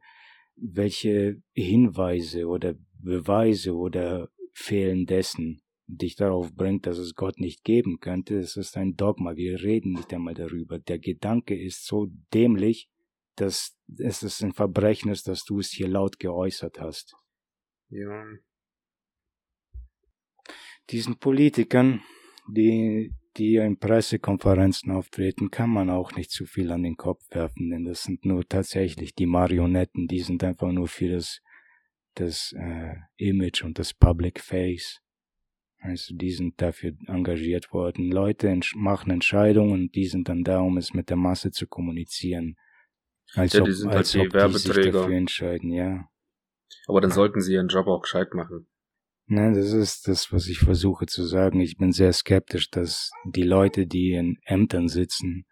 [0.56, 8.00] welche Hinweise oder Beweise oder Fehlen dessen dich darauf bringt, dass es Gott nicht geben
[8.00, 9.36] könnte, es ist ein Dogma.
[9.36, 10.78] Wir reden nicht einmal darüber.
[10.78, 12.06] Der Gedanke ist so
[12.36, 12.88] dämlich,
[13.36, 17.16] dass es ein Verbrechen ist, dass du es hier laut geäußert hast.
[17.90, 18.26] Ja.
[20.92, 22.04] Diesen Politikern,
[22.48, 27.70] die, die in Pressekonferenzen auftreten, kann man auch nicht zu viel an den Kopf werfen,
[27.70, 31.42] denn das sind nur tatsächlich die Marionetten, die sind einfach nur für das,
[32.16, 35.02] das äh, Image und das Public Face
[35.86, 38.12] also die sind dafür engagiert worden.
[38.12, 42.56] Leute machen Entscheidungen und die sind dann da, um es mit der Masse zu kommunizieren.
[43.36, 44.82] Als ja, die sind halt die Werbeträger.
[44.82, 46.10] Die dafür entscheiden, ja.
[46.88, 48.68] Aber dann sollten sie ihren Job auch gescheit machen.
[49.28, 51.60] Nein, das ist das, was ich versuche zu sagen.
[51.60, 55.46] Ich bin sehr skeptisch, dass die Leute, die in Ämtern sitzen,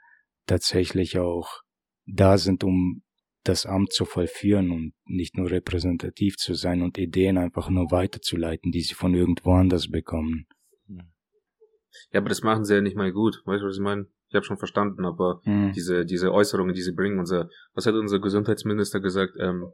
[0.45, 1.61] tatsächlich auch
[2.05, 3.01] da sind, um
[3.43, 8.71] das Amt zu vollführen und nicht nur repräsentativ zu sein und Ideen einfach nur weiterzuleiten,
[8.71, 10.45] die sie von irgendwo anders bekommen.
[12.11, 13.41] Ja, aber das machen sie ja nicht mal gut.
[13.45, 14.07] Weißt du, was ich meine?
[14.29, 15.73] Ich habe schon verstanden, aber hm.
[15.73, 19.33] diese, diese Äußerungen, die sie bringen, unser, was hat unser Gesundheitsminister gesagt?
[19.39, 19.71] Ähm,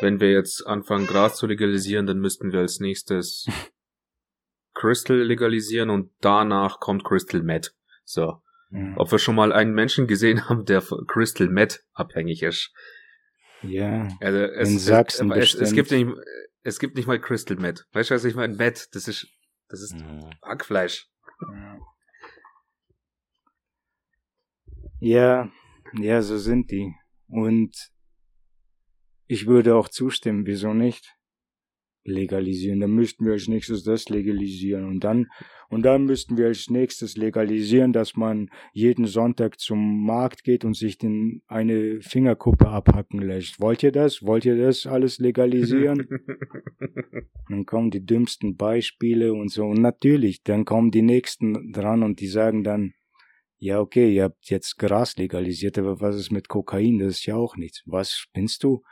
[0.00, 3.46] wenn wir jetzt anfangen, Gras zu legalisieren, dann müssten wir als nächstes
[4.74, 7.74] Crystal legalisieren und danach kommt Crystal Meth.
[8.04, 8.42] So.
[8.70, 8.94] Ja.
[8.96, 12.72] Ob wir schon mal einen Menschen gesehen haben, der von Crystal Meth abhängig ist.
[13.62, 14.08] Ja.
[14.20, 16.06] Also es, in Sachsen es, es, es, gibt nicht,
[16.62, 17.86] es gibt nicht mal Crystal Meth.
[17.92, 18.54] Weißt du, was ich meine?
[18.54, 19.28] Meth, das ist,
[19.68, 20.30] das ist ja.
[20.42, 21.08] Hackfleisch.
[25.00, 25.50] Ja,
[25.94, 26.92] ja, so sind die.
[27.28, 27.76] Und
[29.26, 31.14] ich würde auch zustimmen, wieso nicht?
[32.04, 32.78] Legalisieren.
[32.78, 34.84] Dann müssten wir als nächstes das legalisieren.
[34.84, 35.26] Und dann,
[35.68, 40.76] und dann müssten wir als nächstes legalisieren, dass man jeden Sonntag zum Markt geht und
[40.76, 43.60] sich den, eine Fingerkuppe abhacken lässt.
[43.60, 44.22] Wollt ihr das?
[44.22, 46.06] Wollt ihr das alles legalisieren?
[47.48, 49.64] dann kommen die dümmsten Beispiele und so.
[49.64, 52.94] Und natürlich, dann kommen die nächsten dran und die sagen dann,
[53.58, 56.98] ja, okay, ihr habt jetzt Gras legalisiert, aber was ist mit Kokain?
[56.98, 57.82] Das ist ja auch nichts.
[57.86, 58.82] Was spinnst du?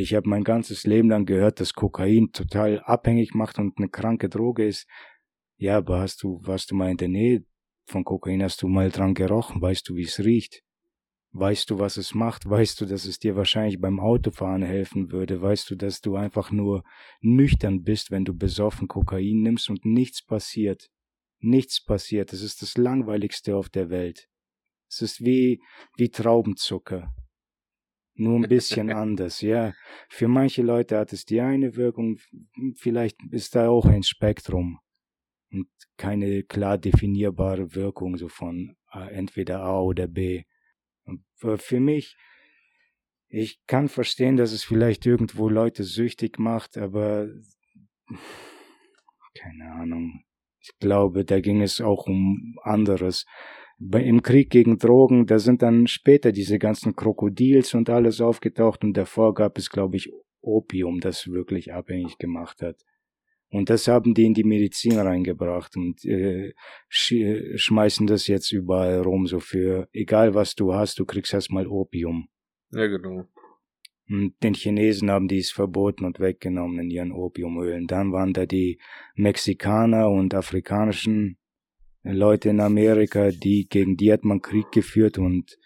[0.00, 4.28] Ich habe mein ganzes Leben lang gehört, dass Kokain total abhängig macht und eine kranke
[4.28, 4.86] Droge ist.
[5.58, 7.44] Ja, aber hast du, warst du mal in der Nähe
[7.86, 10.62] von Kokain, hast du mal dran gerochen, weißt du, wie es riecht?
[11.32, 12.48] Weißt du, was es macht?
[12.48, 15.42] Weißt du, dass es dir wahrscheinlich beim Autofahren helfen würde?
[15.42, 16.82] Weißt du, dass du einfach nur
[17.20, 20.88] nüchtern bist, wenn du besoffen Kokain nimmst und nichts passiert?
[21.38, 22.32] Nichts passiert.
[22.32, 24.28] Es ist das langweiligste auf der Welt.
[24.88, 25.60] Es ist wie,
[25.96, 27.14] wie Traubenzucker.
[28.14, 29.72] Nur ein bisschen anders, ja.
[30.08, 32.18] Für manche Leute hat es die eine Wirkung,
[32.74, 34.80] vielleicht ist da auch ein Spektrum
[35.50, 40.44] und keine klar definierbare Wirkung so von äh, entweder A oder B.
[41.04, 42.16] Und für mich,
[43.28, 47.28] ich kann verstehen, dass es vielleicht irgendwo Leute süchtig macht, aber
[49.34, 50.24] keine Ahnung.
[50.60, 53.24] Ich glaube, da ging es auch um anderes.
[53.80, 58.94] Im Krieg gegen Drogen, da sind dann später diese ganzen Krokodils und alles aufgetaucht und
[58.94, 60.12] davor gab es, glaube ich,
[60.42, 62.84] Opium, das wirklich abhängig gemacht hat.
[63.50, 66.52] Und das haben die in die Medizin reingebracht und äh,
[66.88, 67.14] sch
[67.56, 72.28] schmeißen das jetzt überall rum, so für egal was du hast, du kriegst erstmal Opium.
[72.70, 73.24] Ja, genau.
[74.08, 77.86] Und den Chinesen haben die es verboten und weggenommen in ihren Opiumölen.
[77.86, 78.80] Dann waren da die
[79.14, 81.38] Mexikaner und afrikanischen
[82.02, 85.58] Leute in Amerika, die gegen die hat man Krieg geführt und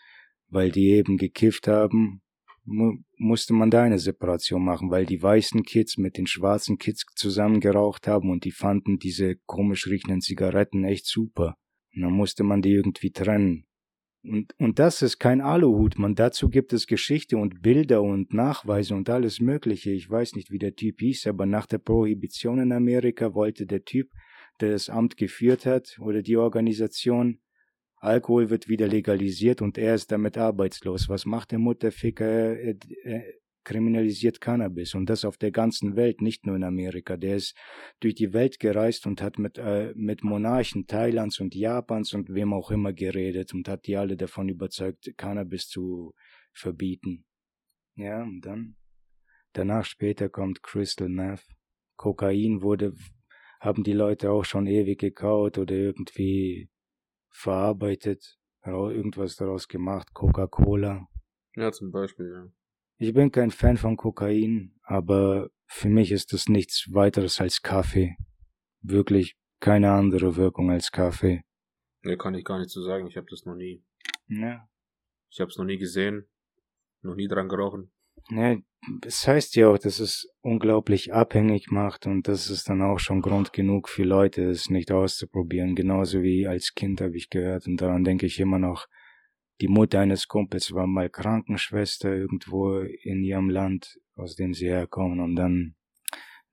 [0.49, 2.23] weil die eben gekifft haben,
[2.65, 7.05] mu musste man da eine Separation machen, weil die weißen Kids mit den schwarzen Kids
[7.15, 11.57] zusammen geraucht haben und die fanden diese komisch riechenden Zigaretten echt super.
[11.95, 13.67] Und dann musste man die irgendwie trennen.
[14.25, 16.15] Und, und das ist kein Aluhut, man.
[16.15, 19.91] Dazu gibt es Geschichte und Bilder und Nachweise und alles Mögliche.
[19.91, 23.85] Ich weiß nicht, wie der Typ hieß, aber nach der Prohibition in Amerika wollte der
[23.85, 24.11] Typ,
[24.61, 27.41] der das Amt geführt hat oder die Organisation,
[27.97, 31.09] Alkohol wird wieder legalisiert und er ist damit arbeitslos.
[31.09, 32.27] Was macht der Mutterficker?
[32.27, 33.25] Er, er,
[33.65, 37.17] kriminalisiert Cannabis und das auf der ganzen Welt, nicht nur in Amerika.
[37.17, 37.57] Der ist
[38.01, 42.53] durch die Welt gereist und hat mit, äh, mit Monarchen Thailands und Japans und wem
[42.53, 46.13] auch immer geredet und hat die alle davon überzeugt, Cannabis zu
[46.53, 47.25] verbieten.
[47.97, 48.77] Ja, und dann,
[49.53, 51.47] danach später kommt Crystal Meth.
[51.97, 52.93] Kokain wurde,
[53.65, 56.69] haben die Leute auch schon ewig gekaut oder irgendwie
[57.31, 61.09] verarbeitet, irgendwas daraus gemacht, Coca-Cola.
[61.57, 62.53] Ja, zum Beispiel, ja.
[62.99, 68.17] Ich bin kein Fan von Kokain, aber für mich ist das nichts weiteres als Kaffee.
[68.83, 71.43] Wirklich keine andere Wirkung als Kaffee.
[72.03, 73.07] Ne, kann ich gar nicht so sagen.
[73.07, 73.83] Ich habe das noch nie.
[74.29, 74.69] Ja.
[75.31, 76.29] Ich habe es noch nie gesehen,
[77.01, 77.91] noch nie dran gerochen.
[78.31, 78.57] Ja,
[79.07, 83.23] es heißt ja auch, dass es unglaublich abhängig macht und das ist dann auch schon
[83.23, 85.75] Grund genug für Leute, es nicht auszuprobieren.
[85.75, 88.87] Genauso wie als Kind habe ich gehört und daran denke ich immer noch.
[89.61, 95.21] Die Mutter eines Kumpels war mal Krankenschwester irgendwo in ihrem Land, aus dem sie herkommen.
[95.21, 95.77] Und dann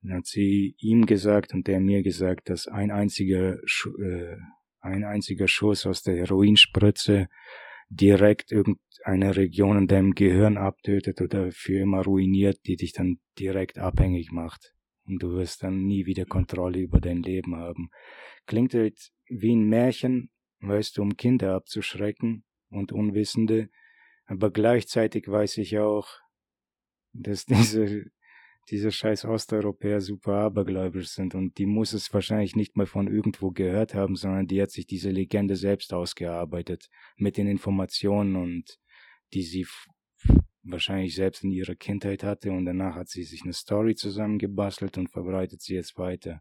[0.08, 4.36] hat sie ihm gesagt und der mir gesagt, dass ein einziger, äh,
[4.80, 7.28] ein einziger Schuss aus der Heroinspritze
[7.94, 13.78] direkt irgendeine Region in deinem Gehirn abtötet oder für immer ruiniert, die dich dann direkt
[13.78, 14.74] abhängig macht.
[15.04, 17.90] Und du wirst dann nie wieder Kontrolle über dein Leben haben.
[18.46, 20.30] Klingt halt wie ein Märchen,
[20.60, 23.68] weißt du, um Kinder abzuschrecken, und Unwissende,
[24.24, 26.08] aber gleichzeitig weiß ich auch,
[27.12, 28.06] dass diese,
[28.70, 33.50] diese scheiß Osteuropäer super abergläubisch sind und die muss es wahrscheinlich nicht mal von irgendwo
[33.50, 38.78] gehört haben, sondern die hat sich diese Legende selbst ausgearbeitet mit den Informationen und
[39.34, 39.66] die sie
[40.62, 45.10] wahrscheinlich selbst in ihrer Kindheit hatte und danach hat sie sich eine Story zusammengebastelt und
[45.10, 46.40] verbreitet sie jetzt weiter.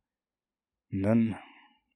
[0.92, 1.38] Und dann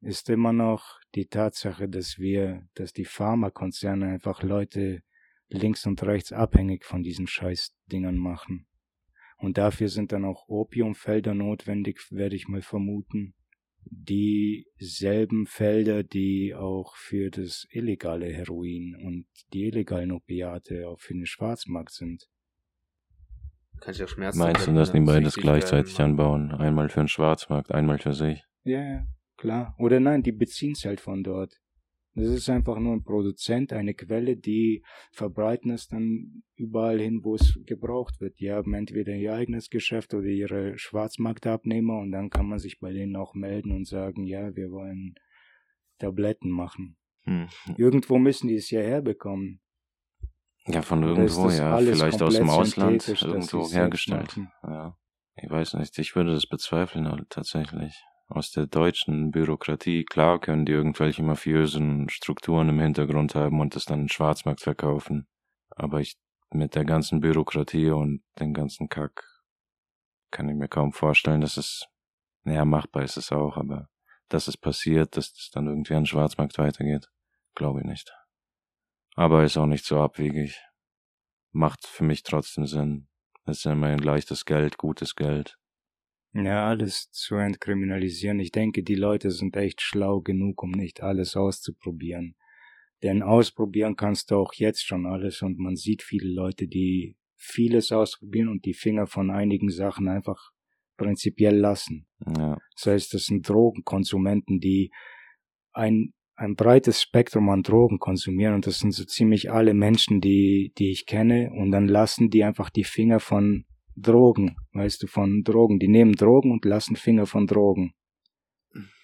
[0.02, 5.02] ist immer noch die Tatsache, dass wir, dass die Pharmakonzerne einfach Leute
[5.50, 8.68] links und rechts abhängig von diesen Scheißdingern machen.
[9.46, 13.36] Und dafür sind dann auch Opiumfelder notwendig, werde ich mal vermuten.
[13.84, 21.28] Dieselben Felder, die auch für das illegale Heroin und die illegalen Opiate auch für den
[21.28, 22.28] Schwarzmarkt sind.
[23.82, 26.52] Kann ich auch Schmerzen Meinst du, dass die beides gleichzeitig anbauen?
[26.52, 28.44] Einmal für den Schwarzmarkt, einmal für sich?
[28.64, 29.08] Ja, ja.
[29.38, 29.76] Klar.
[29.78, 31.62] Oder nein, die beziehen es halt von dort.
[32.16, 37.36] Das ist einfach nur ein Produzent, eine Quelle, die verbreiten es dann überall hin, wo
[37.36, 38.40] es gebraucht wird.
[38.40, 42.94] Die haben entweder ihr eigenes Geschäft oder ihre Schwarzmarktabnehmer und dann kann man sich bei
[42.94, 45.16] denen auch melden und sagen, ja, wir wollen
[46.00, 46.96] Tabletten machen.
[47.24, 47.48] Hm.
[47.76, 49.60] Irgendwo müssen die es ja herbekommen.
[50.68, 51.78] Ja, von irgendwo, ja.
[51.78, 54.40] Vielleicht aus dem Ausland irgendwo hergestellt.
[54.64, 54.98] Ja.
[55.36, 60.04] Ich weiß nicht, ich würde das bezweifeln tatsächlich aus der deutschen Bürokratie.
[60.04, 65.28] Klar können die irgendwelche mafiösen Strukturen im Hintergrund haben und das dann im Schwarzmarkt verkaufen.
[65.70, 66.16] Aber ich,
[66.52, 69.24] mit der ganzen Bürokratie und den ganzen Kack
[70.32, 71.88] kann ich mir kaum vorstellen, dass es,
[72.44, 73.90] naja, machbar ist es auch, aber
[74.30, 77.10] dass es passiert, dass es dann irgendwie an den Schwarzmarkt weitergeht,
[77.56, 78.12] glaube ich nicht.
[79.16, 80.62] Aber ist auch nicht so abwegig.
[81.52, 83.08] Macht für mich trotzdem Sinn.
[83.46, 85.58] Es ist immerhin leichtes Geld, gutes Geld.
[86.36, 88.40] Ja, alles zu entkriminalisieren.
[88.40, 92.36] Ich denke, die Leute sind echt schlau genug, um nicht alles auszuprobieren.
[93.04, 97.92] Denn ausprobieren kannst du auch jetzt schon alles und man sieht viele Leute, die vieles
[97.92, 100.52] ausprobieren und die Finger von einigen Sachen einfach
[100.98, 102.08] prinzipiell lassen.
[102.38, 102.58] Ja.
[102.76, 104.92] Das heißt, das sind Drogenkonsumenten, die
[105.72, 110.74] ein, ein breites Spektrum an Drogen konsumieren und das sind so ziemlich alle Menschen, die,
[110.78, 113.66] die ich kenne und dann lassen die einfach die Finger von
[113.96, 115.80] Drogen, weißt du, von Drogen.
[115.80, 117.94] Die nehmen Drogen und lassen Finger von Drogen.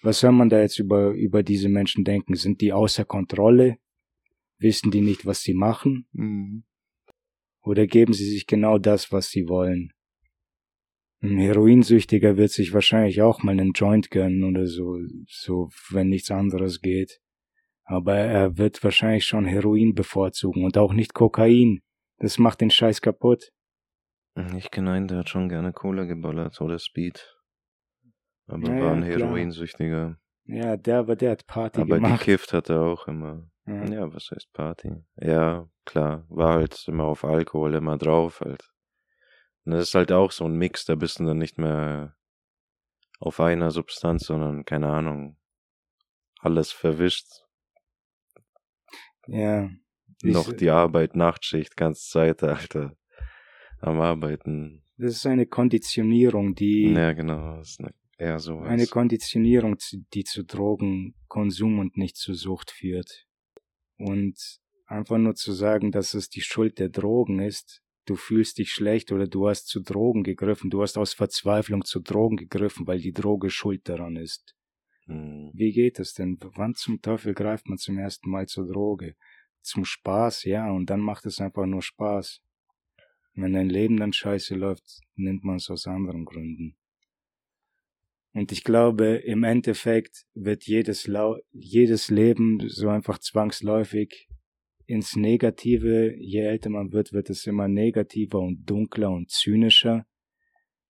[0.02, 2.34] Was soll man da jetzt über, über diese Menschen denken?
[2.34, 3.78] Sind die außer Kontrolle?
[4.58, 6.06] Wissen die nicht, was sie machen?
[6.12, 6.64] Mhm.
[7.62, 9.92] Oder geben sie sich genau das, was sie wollen?
[11.20, 16.32] Ein Heroinsüchtiger wird sich wahrscheinlich auch mal einen Joint gönnen oder so, so, wenn nichts
[16.32, 17.20] anderes geht.
[17.84, 21.80] Aber er wird wahrscheinlich schon Heroin bevorzugen und auch nicht Kokain.
[22.18, 23.52] Das macht den Scheiß kaputt.
[24.34, 27.36] Hm, ich kenne einen, der hat schon gerne Cola geballert oder Speed.
[28.46, 30.18] Aber ja, war ein ja, Heroinsüchtiger.
[30.44, 32.12] Ja, der, aber der hat Party aber gemacht.
[32.12, 33.48] Aber gekifft hat er auch immer.
[33.66, 33.84] Ja.
[33.84, 34.92] ja, was heißt Party?
[35.16, 38.72] Ja, klar, war halt immer auf Alkohol, immer drauf halt.
[39.64, 42.16] Und das ist halt auch so ein Mix, da bist du dann nicht mehr
[43.20, 45.36] auf einer Substanz, sondern, keine Ahnung,
[46.40, 47.28] alles verwischt.
[49.28, 49.70] Ja.
[50.24, 52.96] Noch die Arbeit, Nachtschicht, ganze Zeit, Alter
[53.82, 54.82] am Arbeiten.
[54.96, 56.92] Das ist eine Konditionierung, die.
[56.92, 57.56] Ja, genau.
[57.56, 58.68] Das ist eine, eher sowas.
[58.68, 59.76] Eine Konditionierung,
[60.14, 63.26] die zu Drogenkonsum und nicht zu Sucht führt.
[63.98, 68.70] Und einfach nur zu sagen, dass es die Schuld der Drogen ist, du fühlst dich
[68.70, 73.00] schlecht oder du hast zu Drogen gegriffen, du hast aus Verzweiflung zu Drogen gegriffen, weil
[73.00, 74.54] die Droge schuld daran ist.
[75.06, 75.50] Hm.
[75.52, 76.38] Wie geht es denn?
[76.54, 79.16] Wann zum Teufel greift man zum ersten Mal zur Droge?
[79.60, 82.40] Zum Spaß, ja, und dann macht es einfach nur Spaß.
[83.34, 86.76] Wenn dein Leben dann scheiße läuft, nimmt man es aus anderen Gründen.
[88.34, 94.28] Und ich glaube, im Endeffekt wird jedes, Lau jedes Leben so einfach zwangsläufig
[94.86, 96.14] ins Negative.
[96.18, 100.06] Je älter man wird, wird es immer negativer und dunkler und zynischer.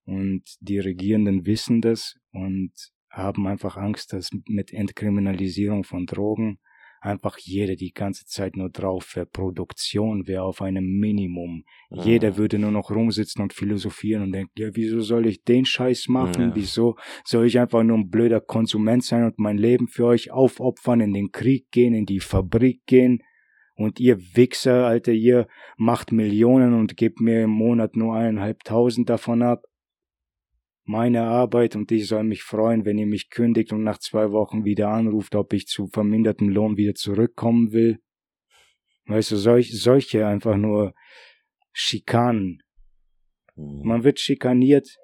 [0.05, 2.73] Und die Regierenden wissen das und
[3.11, 6.59] haben einfach Angst, dass mit Entkriminalisierung von Drogen
[7.03, 9.27] einfach jeder die ganze Zeit nur drauf wäre.
[9.27, 11.65] Produktion wäre auf einem Minimum.
[11.91, 12.05] Ja.
[12.05, 16.09] Jeder würde nur noch rumsitzen und philosophieren und denken, ja, wieso soll ich den Scheiß
[16.09, 16.51] machen?
[16.51, 16.55] Ja.
[16.55, 21.01] Wieso soll ich einfach nur ein blöder Konsument sein und mein Leben für euch aufopfern,
[21.01, 23.23] in den Krieg gehen, in die Fabrik gehen?
[23.75, 29.43] Und ihr Wichser, Alter, ihr macht Millionen und gebt mir im Monat nur eineinhalbtausend davon
[29.43, 29.65] ab
[30.85, 34.65] meine Arbeit und ich soll mich freuen, wenn ihr mich kündigt und nach zwei Wochen
[34.65, 38.01] wieder anruft, ob ich zu vermindertem Lohn wieder zurückkommen will.
[39.07, 40.95] Weißt du, solch, solche einfach nur
[41.73, 42.63] Schikanen.
[43.57, 43.83] Mhm.
[43.85, 44.97] Man wird schikaniert.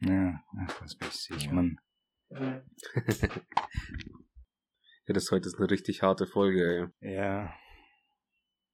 [0.00, 1.78] Ja, ach, was weiß ich, Mann.
[2.30, 2.62] ja,
[5.06, 7.14] das heute ist eine richtig harte Folge, ey.
[7.14, 7.54] Ja.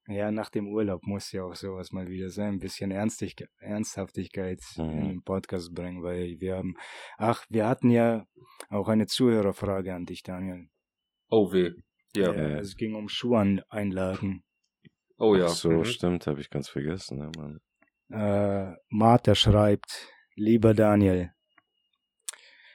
[0.09, 4.61] Ja, nach dem Urlaub muss ja auch sowas mal wieder sein, ein bisschen Ernstig Ernsthaftigkeit
[4.77, 4.91] mhm.
[4.91, 6.75] in den Podcast bringen, weil wir haben,
[7.19, 8.27] ach, wir hatten ja
[8.69, 10.69] auch eine Zuhörerfrage an dich, Daniel.
[11.29, 11.73] Oh weh,
[12.15, 12.33] ja.
[12.33, 14.45] ja es ging um Schuheinlagen.
[15.19, 15.47] Oh ja.
[15.47, 15.85] Ach so, mhm.
[15.85, 17.19] stimmt, habe ich ganz vergessen.
[17.19, 17.61] Ja, Mann.
[18.11, 21.33] Äh, Martha schreibt, lieber Daniel,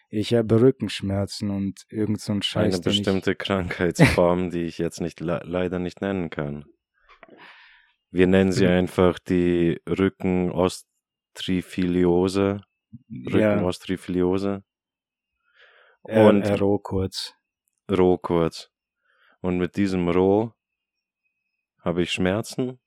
[0.10, 2.74] ich habe Rückenschmerzen und irgend so ein Scheiß.
[2.74, 6.66] Eine bestimmte Krankheitsform, die ich jetzt nicht leider nicht nennen kann.
[8.12, 8.72] Wir nennen sie mhm.
[8.72, 12.62] einfach die Rückenostriphiliose.
[13.10, 14.66] Rückenostriphiliose.
[16.08, 16.28] Ja.
[16.28, 17.34] Und äh, Roh kurz.
[17.90, 18.70] Roh kurz.
[19.40, 20.52] Und mit diesem Roh
[21.80, 22.82] habe ich Schmerzen.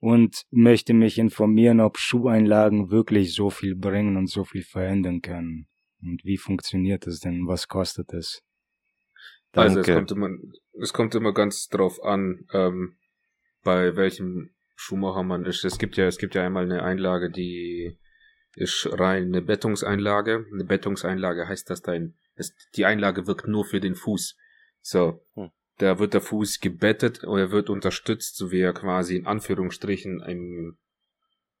[0.00, 5.68] Und möchte mich informieren, ob Schuheinlagen wirklich so viel bringen und so viel verändern können.
[6.00, 7.46] Und wie funktioniert das denn?
[7.46, 8.42] Was kostet es?
[9.52, 10.28] Also es kommt immer,
[10.80, 12.98] es kommt immer ganz drauf an, ähm,
[13.66, 15.64] bei welchem Schuhmacher man ist.
[15.64, 17.98] Es gibt ja, es gibt ja einmal eine Einlage, die
[18.54, 20.46] ist rein eine Bettungseinlage.
[20.52, 24.36] Eine Bettungseinlage heißt, dass dein, es, die Einlage wirkt nur für den Fuß.
[24.82, 25.20] So.
[25.34, 25.50] Hm.
[25.78, 30.20] Da wird der Fuß gebettet oder er wird unterstützt, so wie er quasi in Anführungsstrichen
[30.20, 30.78] im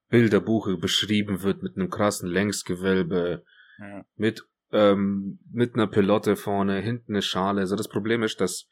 [0.08, 3.44] Bilderbuche beschrieben wird mit einem krassen Längsgewölbe,
[3.78, 4.06] ja.
[4.14, 7.62] mit ähm, mit einer Pelotte vorne, hinten eine Schale.
[7.62, 8.68] Also das Problem ist, dass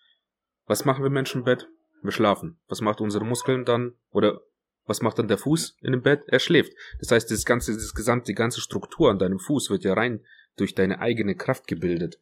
[0.66, 1.68] was machen wir Menschen im Bett?
[2.04, 2.58] Wir schlafen.
[2.68, 3.94] Was macht unsere Muskeln dann?
[4.10, 4.42] Oder
[4.84, 6.22] was macht dann der Fuß in dem Bett?
[6.26, 6.74] Er schläft.
[7.00, 10.20] Das heißt, das ganze, das gesamte, die ganze Struktur an deinem Fuß wird ja rein
[10.56, 12.20] durch deine eigene Kraft gebildet.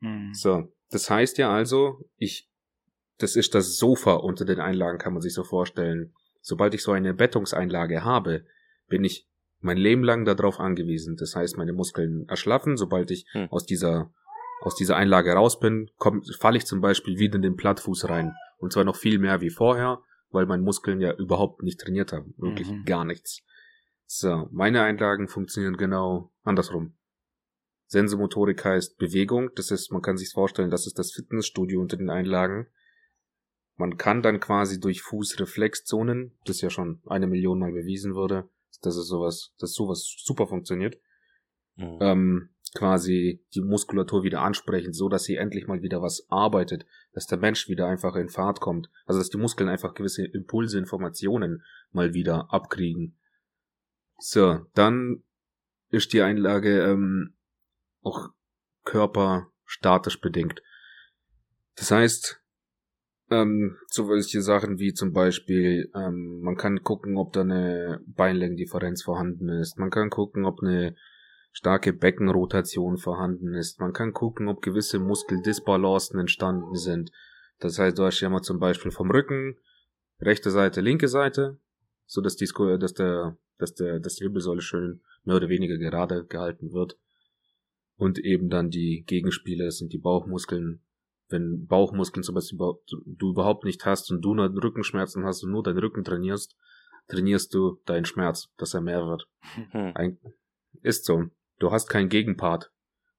[0.00, 0.34] Mhm.
[0.34, 0.70] So.
[0.90, 2.50] Das heißt ja also, ich,
[3.16, 6.12] das ist das Sofa unter den Einlagen, kann man sich so vorstellen.
[6.42, 8.44] Sobald ich so eine Bettungseinlage habe,
[8.88, 9.26] bin ich
[9.60, 11.16] mein Leben lang darauf angewiesen.
[11.16, 12.76] Das heißt, meine Muskeln erschlaffen.
[12.76, 13.48] Sobald ich hm.
[13.50, 14.12] aus dieser
[14.60, 15.90] aus dieser Einlage raus bin,
[16.38, 18.34] falle ich zum Beispiel wieder in den Plattfuß rein.
[18.64, 20.00] Und zwar noch viel mehr wie vorher,
[20.30, 22.32] weil meine Muskeln ja überhaupt nicht trainiert haben.
[22.38, 22.86] Wirklich mhm.
[22.86, 23.42] gar nichts.
[24.06, 26.96] So, meine Einlagen funktionieren genau andersrum.
[27.88, 29.50] Sensomotorik heißt Bewegung.
[29.54, 32.66] Das ist, man kann sich vorstellen, das ist das Fitnessstudio unter den Einlagen.
[33.76, 38.48] Man kann dann quasi durch Fußreflexzonen, das ja schon eine Million Mal bewiesen wurde,
[38.80, 40.98] dass es sowas, dass sowas super funktioniert,
[41.76, 41.98] mhm.
[42.00, 47.26] ähm, quasi die Muskulatur wieder ansprechen, so dass sie endlich mal wieder was arbeitet, dass
[47.26, 51.62] der Mensch wieder einfach in Fahrt kommt, also dass die Muskeln einfach gewisse Impulse, Informationen
[51.92, 53.16] mal wieder abkriegen.
[54.18, 55.22] So, dann
[55.90, 57.34] ist die Einlage ähm,
[58.02, 58.30] auch
[58.84, 60.60] körperstatisch bedingt.
[61.76, 62.40] Das heißt,
[63.30, 69.02] ähm, so welche Sachen wie zum Beispiel, ähm, man kann gucken, ob da eine Beinlängendifferenz
[69.02, 69.78] vorhanden ist.
[69.78, 70.96] Man kann gucken, ob eine
[71.54, 73.80] starke Beckenrotation vorhanden ist.
[73.80, 77.12] Man kann gucken, ob gewisse Muskeldisbalancen entstanden sind.
[77.60, 79.56] Das heißt, du hast ja mal zum Beispiel vom Rücken
[80.20, 81.58] rechte Seite, linke Seite,
[82.06, 82.48] so dass die,
[82.80, 86.98] dass der, dass der, dass die Wirbelsäule schön mehr oder weniger gerade gehalten wird.
[87.96, 90.82] Und eben dann die Gegenspieler, das sind die Bauchmuskeln.
[91.28, 95.62] Wenn Bauchmuskeln zum Beispiel du überhaupt nicht hast und du nur Rückenschmerzen hast und nur
[95.62, 96.56] deinen Rücken trainierst,
[97.06, 99.28] trainierst du deinen Schmerz, dass er mehr wird.
[99.70, 100.18] Hm.
[100.82, 101.30] Ist so.
[101.58, 102.70] Du hast keinen Gegenpart.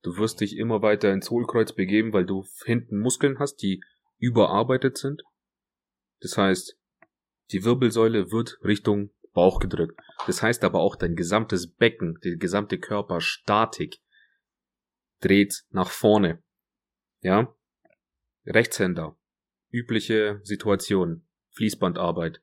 [0.02, 3.82] Du wirst dich immer weiter ins Hohlkreuz begeben, weil du hinten Muskeln hast, die
[4.18, 5.24] überarbeitet sind.
[6.22, 6.78] Das heißt,
[7.52, 10.00] die Wirbelsäule wird Richtung Bauch gedrückt.
[10.28, 14.00] Das heißt aber auch dein gesamtes Becken, die gesamte Körperstatik
[15.20, 16.44] dreht nach vorne.
[17.22, 17.56] Ja?
[18.46, 19.18] Rechtshänder.
[19.70, 21.28] Übliche Situation.
[21.52, 22.42] Fließbandarbeit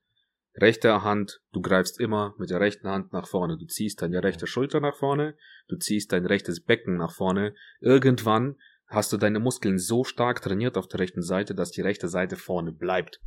[0.54, 3.56] rechte Hand, du greifst immer mit der rechten Hand nach vorne.
[3.56, 5.36] Du ziehst deine rechte Schulter nach vorne,
[5.68, 7.54] du ziehst dein rechtes Becken nach vorne.
[7.80, 12.08] Irgendwann hast du deine Muskeln so stark trainiert auf der rechten Seite, dass die rechte
[12.08, 13.20] Seite vorne bleibt.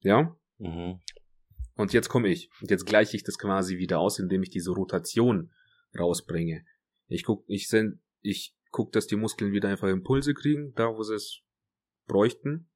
[0.00, 0.36] Ja?
[0.58, 1.00] Mhm.
[1.76, 2.50] Und jetzt komme ich.
[2.60, 5.52] Und jetzt gleiche ich das quasi wieder aus, indem ich diese Rotation
[5.98, 6.64] rausbringe.
[7.08, 11.02] Ich guck, ich send, ich guck, dass die Muskeln wieder einfach Impulse kriegen, da wo
[11.02, 11.42] sie es
[12.06, 12.70] bräuchten.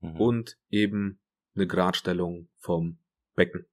[0.00, 0.20] Mhm.
[0.20, 1.19] Und eben
[1.54, 2.98] eine Gradstellung vom
[3.34, 3.66] Becken.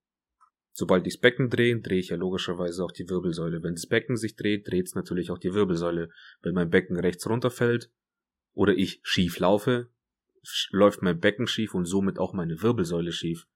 [0.72, 3.64] Sobald ich das Becken drehe, drehe ich ja logischerweise auch die Wirbelsäule.
[3.64, 6.10] Wenn das Becken sich dreht, dreht es natürlich auch die Wirbelsäule.
[6.42, 7.92] Wenn mein Becken rechts runterfällt
[8.54, 9.90] oder ich schief laufe,
[10.70, 13.48] läuft mein Becken schief und somit auch meine Wirbelsäule schief.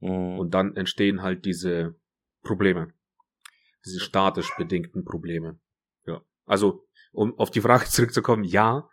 [0.00, 0.38] Mhm.
[0.38, 1.94] Und dann entstehen halt diese
[2.42, 2.92] Probleme.
[3.84, 5.60] Diese statisch bedingten Probleme.
[6.06, 6.22] Ja.
[6.44, 8.88] Also, um auf die Frage zurückzukommen, ja,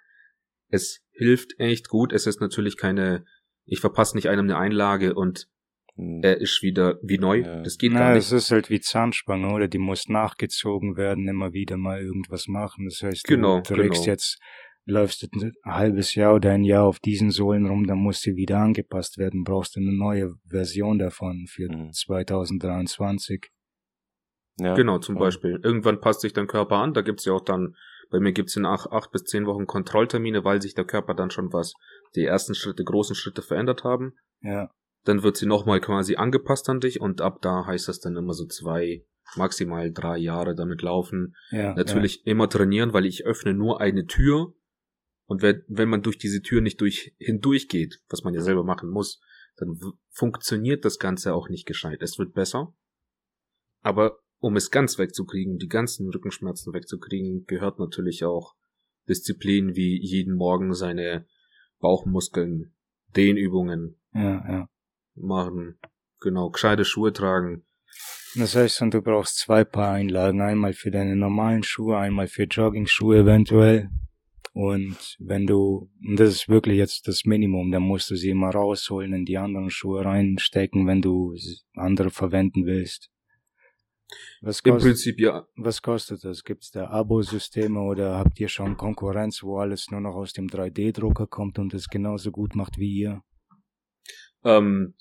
[0.70, 2.14] es hilft echt gut.
[2.14, 3.26] Es ist natürlich keine
[3.66, 5.47] ich verpasse nicht einem eine Einlage und
[5.95, 6.22] hm.
[6.24, 7.41] er ist wieder wie neu.
[7.41, 7.61] Ja.
[7.61, 8.26] Das geht Na, gar nicht.
[8.26, 9.68] Es ist halt wie Zahnspange, oder?
[9.68, 12.86] Die muss nachgezogen werden, immer wieder mal irgendwas machen.
[12.86, 14.14] Das heißt, genau, du trägst genau.
[14.14, 14.39] jetzt,
[14.86, 18.57] läufst ein halbes Jahr oder ein Jahr auf diesen Sohlen rum, dann muss sie wieder
[18.57, 19.43] angepasst werden.
[19.43, 21.91] Brauchst du eine neue Version davon für mhm.
[21.91, 23.49] 2023.
[24.59, 25.16] Ja, genau, zum.
[25.16, 25.59] Beispiel.
[25.64, 26.93] Irgendwann passt sich dein Körper an.
[26.93, 27.76] Da gibt's ja auch dann,
[28.11, 31.32] bei mir gibt's in acht, acht bis zehn Wochen Kontrolltermine, weil sich der Körper dann
[31.32, 31.74] schon was
[32.16, 34.14] die ersten Schritte, großen Schritte verändert haben.
[34.41, 34.72] Ja.
[35.05, 38.34] Dann wird sie nochmal quasi angepasst an dich und ab da heißt das dann immer
[38.34, 39.05] so zwei,
[39.36, 41.36] maximal drei Jahre damit laufen.
[41.51, 42.32] Ja, Natürlich ja.
[42.32, 44.53] immer trainieren, weil ich öffne nur eine Tür
[45.26, 48.64] und wenn, wenn man durch diese Tür nicht durch, hindurch geht, was man ja selber
[48.64, 49.22] machen muss,
[49.55, 52.01] dann funktioniert das Ganze auch nicht gescheit.
[52.01, 52.74] Es wird besser,
[53.82, 58.55] aber um es ganz wegzukriegen, die ganzen Rückenschmerzen wegzukriegen, gehört natürlich auch
[59.07, 61.26] Disziplin wie jeden Morgen seine
[61.84, 62.74] Bauchmuskeln,
[63.14, 64.70] Dehnübungen ja, ja.
[65.16, 65.78] machen.
[66.22, 67.66] Genau, gescheite Schuhe tragen.
[68.36, 72.46] Das heißt, und du brauchst zwei Paar Einlagen, einmal für deine normalen Schuhe, einmal für
[72.46, 73.90] Jogging-Schuhe eventuell.
[74.54, 78.52] Und wenn du, und das ist wirklich jetzt das Minimum, dann musst du sie immer
[78.52, 81.36] rausholen, in die anderen Schuhe reinstecken, wenn du
[81.76, 83.10] andere verwenden willst.
[84.41, 85.47] Was kostet, Im Prinzip ja.
[85.55, 86.43] Was kostet das?
[86.43, 90.47] Gibt es da Abo-Systeme oder habt ihr schon Konkurrenz, wo alles nur noch aus dem
[90.47, 93.24] 3D-Drucker kommt und es genauso gut macht wie ihr?
[94.43, 94.95] Ähm,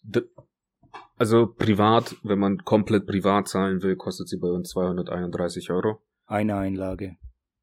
[1.16, 6.02] also privat, wenn man komplett privat zahlen will, kostet sie bei uns 231 Euro.
[6.26, 7.16] Eine Einlage.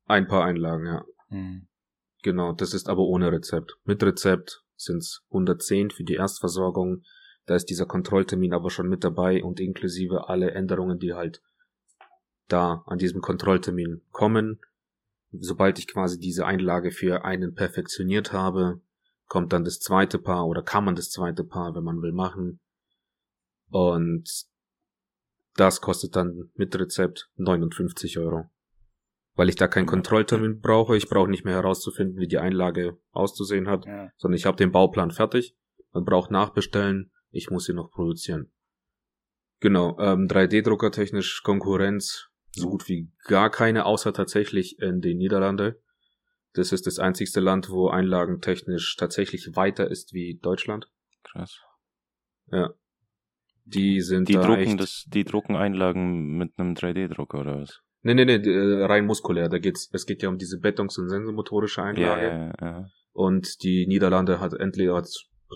[0.05, 1.05] Ein paar Einlagen, ja.
[1.29, 1.67] Hm.
[2.23, 3.77] Genau, das ist aber ohne Rezept.
[3.85, 7.03] Mit Rezept sind's 110 für die Erstversorgung.
[7.49, 11.41] Da ist dieser Kontrolltermin aber schon mit dabei und inklusive alle Änderungen, die halt
[12.47, 14.59] da an diesem Kontrolltermin kommen.
[15.31, 18.81] Sobald ich quasi diese Einlage für einen perfektioniert habe,
[19.25, 22.59] kommt dann das zweite Paar oder kann man das zweite Paar, wenn man will, machen.
[23.71, 24.29] Und
[25.55, 28.45] das kostet dann mit Rezept 59 Euro
[29.35, 30.97] weil ich da keinen Kontrolltermin brauche.
[30.97, 34.11] Ich brauche nicht mehr herauszufinden, wie die Einlage auszusehen hat, ja.
[34.17, 35.55] sondern ich habe den Bauplan fertig.
[35.93, 38.51] Man braucht nachbestellen, ich muss sie noch produzieren.
[39.59, 45.81] Genau, ähm, 3D-Drucker technisch Konkurrenz so gut wie gar keine, außer tatsächlich in den Niederlande.
[46.53, 50.87] Das ist das einzigste Land, wo Einlagen technisch tatsächlich weiter ist wie Deutschland.
[51.23, 51.61] Krass.
[52.51, 52.71] Ja.
[53.65, 57.81] Die sind die drucken das, die drucken Einlagen mit einem 3D-Drucker oder was?
[58.01, 59.47] Nee, nee, nee, äh, rein muskulär.
[59.47, 62.27] Da geht's, es geht ja um diese Bettungs- und sensomotorische Einlage.
[62.27, 62.85] Ja, ja, ja.
[63.11, 65.07] Und die Niederlande hat endlich hat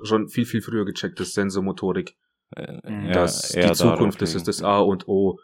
[0.04, 2.16] schon viel, viel früher gecheckt, dass Sensomotorik,
[2.56, 5.40] äh, dass ja, die Zukunft ist, ist das A und O.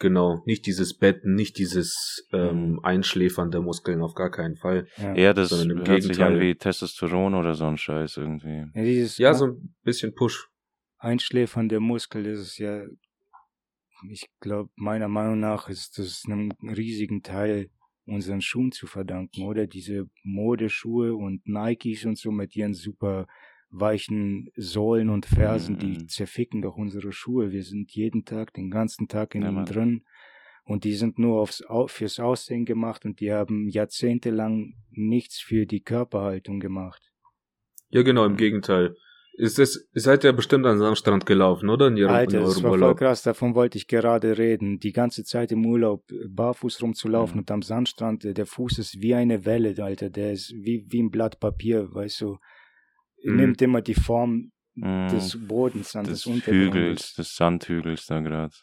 [0.00, 2.80] Genau, nicht dieses Betten, nicht dieses ähm, mhm.
[2.82, 4.88] Einschläfern der Muskeln, auf gar keinen Fall.
[4.96, 6.14] Ja, ja das sondern im hört Gegenteil.
[6.14, 8.66] sich an wie Testosteron oder so ein Scheiß irgendwie.
[8.74, 10.48] Ja, dieses, ja so ein bisschen Push.
[10.98, 12.82] Einschläfern der Muskel ist es ja
[14.10, 17.70] ich glaube, meiner Meinung nach ist das einem riesigen Teil
[18.06, 19.66] unseren Schuhen zu verdanken, oder?
[19.66, 23.26] Diese Modeschuhe und Nikes und so mit ihren super
[23.74, 26.08] weichen Sohlen und Fersen, die mhm.
[26.08, 27.50] zerficken doch unsere Schuhe.
[27.50, 30.04] Wir sind jeden Tag, den ganzen Tag in ja, ihnen drin.
[30.64, 35.82] Und die sind nur aufs, fürs Aussehen gemacht und die haben jahrzehntelang nichts für die
[35.82, 37.12] Körperhaltung gemacht.
[37.90, 38.94] Ja, genau, im Gegenteil.
[39.36, 41.88] Ist es, ihr seid ja bestimmt an Sandstrand gelaufen, oder?
[41.88, 42.98] In, ihrem, Alter, in das war Urlaub.
[42.98, 44.78] voll krass, davon wollte ich gerade reden.
[44.78, 47.40] Die ganze Zeit im Urlaub barfuß rumzulaufen mhm.
[47.40, 50.08] und am Sandstrand, der Fuß ist wie eine Welle, Alter.
[50.08, 52.38] Der ist wie, wie ein Blatt Papier, weißt du.
[53.24, 53.36] Mhm.
[53.36, 55.08] Nimmt immer die Form mhm.
[55.08, 58.54] des Bodens an, des, des Hügels, des Sandhügels da gerade.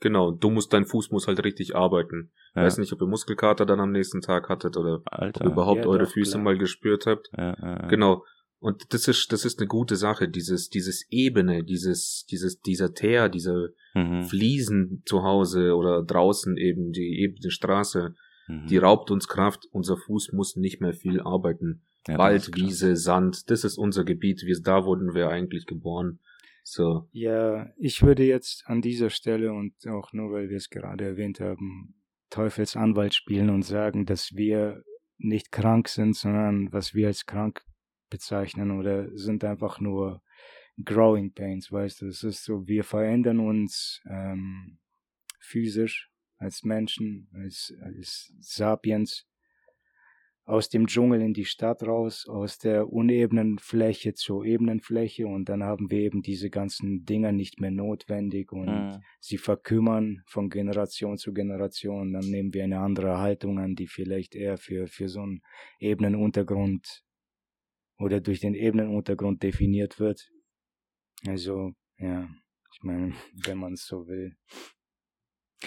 [0.00, 2.32] Genau, du musst, dein Fuß muss halt richtig arbeiten.
[2.54, 2.62] Ja.
[2.62, 5.42] Weiß nicht, ob ihr Muskelkater dann am nächsten Tag hattet oder Alter.
[5.42, 6.42] ob ihr überhaupt ja, eure doch, Füße klar.
[6.42, 7.28] mal gespürt habt.
[7.36, 8.24] Ja, ja, genau.
[8.60, 13.28] Und das ist, das ist eine gute Sache, dieses, dieses Ebene, dieses, dieses, dieser Teer,
[13.28, 14.24] diese mhm.
[14.24, 18.14] Fliesen zu Hause oder draußen eben, die ebene Straße,
[18.48, 18.66] mhm.
[18.66, 21.82] die raubt uns Kraft, unser Fuß muss nicht mehr viel arbeiten.
[22.08, 26.20] Ja, Wald, Wiese, Sand, das ist unser Gebiet, wir, da wurden wir eigentlich geboren.
[26.62, 27.08] So.
[27.12, 31.40] Ja, ich würde jetzt an dieser Stelle und auch nur weil wir es gerade erwähnt
[31.40, 31.94] haben,
[32.30, 34.84] Teufelsanwalt spielen und sagen, dass wir
[35.18, 37.62] nicht krank sind, sondern was wir als krank
[38.08, 40.22] bezeichnen oder sind einfach nur
[40.84, 42.06] Growing Pains, weißt du.
[42.06, 44.78] Es ist so, wir verändern uns ähm,
[45.40, 49.26] physisch als Menschen, als, als Sapiens
[50.44, 55.48] aus dem Dschungel in die Stadt raus, aus der unebenen Fläche zur ebenen Fläche und
[55.48, 59.02] dann haben wir eben diese ganzen Dinger nicht mehr notwendig und mhm.
[59.20, 62.12] sie verkümmern von Generation zu Generation.
[62.12, 65.42] Dann nehmen wir eine andere Haltung an, die vielleicht eher für, für so einen
[65.78, 67.04] ebenen Untergrund
[67.98, 70.30] oder durch den Ebenenuntergrund definiert wird.
[71.26, 72.28] Also, ja,
[72.72, 73.12] ich meine,
[73.44, 74.36] wenn man es so will.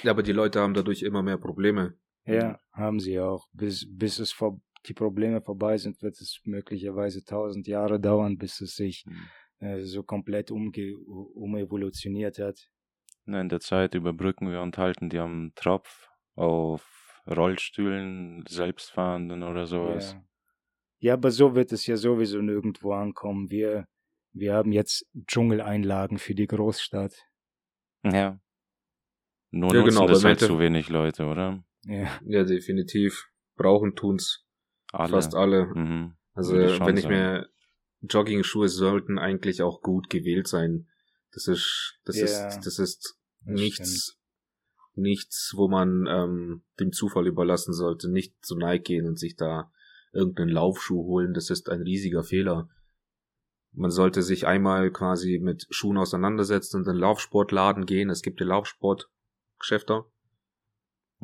[0.02, 1.96] Ja, aber die Leute haben dadurch immer mehr Probleme.
[2.26, 3.48] Ja, haben sie auch.
[3.54, 8.62] Bis, bis es vor, die Probleme vorbei sind, wird es möglicherweise tausend Jahre dauern, bis
[8.62, 9.68] es sich mhm.
[9.68, 12.70] äh, so komplett umge umevolutioniert hat.
[13.26, 19.66] Na, in der Zeit überbrücken wir und halten die am Tropf auf Rollstühlen, selbstfahrenden oder
[19.66, 20.14] sowas.
[20.14, 20.24] Ja.
[21.04, 23.52] Ja, aber so wird es ja sowieso nirgendwo ankommen.
[23.52, 23.90] Wir,
[24.32, 27.14] wir haben jetzt Dschungeleinlagen für die Großstadt.
[28.06, 28.40] Ja.
[29.52, 31.62] Nur ja, nutzen genau, das halt zu wenig Leute, oder?
[31.86, 32.20] Ja.
[32.26, 33.28] Ja, definitiv.
[33.56, 34.46] Brauchen tun's.
[34.92, 35.10] Alle.
[35.10, 35.66] Fast alle.
[35.66, 36.16] Mhm.
[36.34, 37.48] Also, wenn ich mir
[38.02, 40.88] Jogging-Schuhe sollten eigentlich auch gut gewählt sein.
[41.32, 44.18] Das ist, das ja, ist, das ist das nichts, stimmt.
[44.96, 48.10] nichts, wo man ähm, dem Zufall überlassen sollte.
[48.10, 49.72] Nicht zu Nike gehen und sich da
[50.12, 52.70] irgendeinen Laufschuh holen, das ist ein riesiger Fehler.
[53.72, 58.12] Man sollte sich einmal quasi mit Schuhen auseinandersetzen und in den Laufsportladen gehen.
[58.12, 60.06] Es gibt ja Laufsportgeschäfte.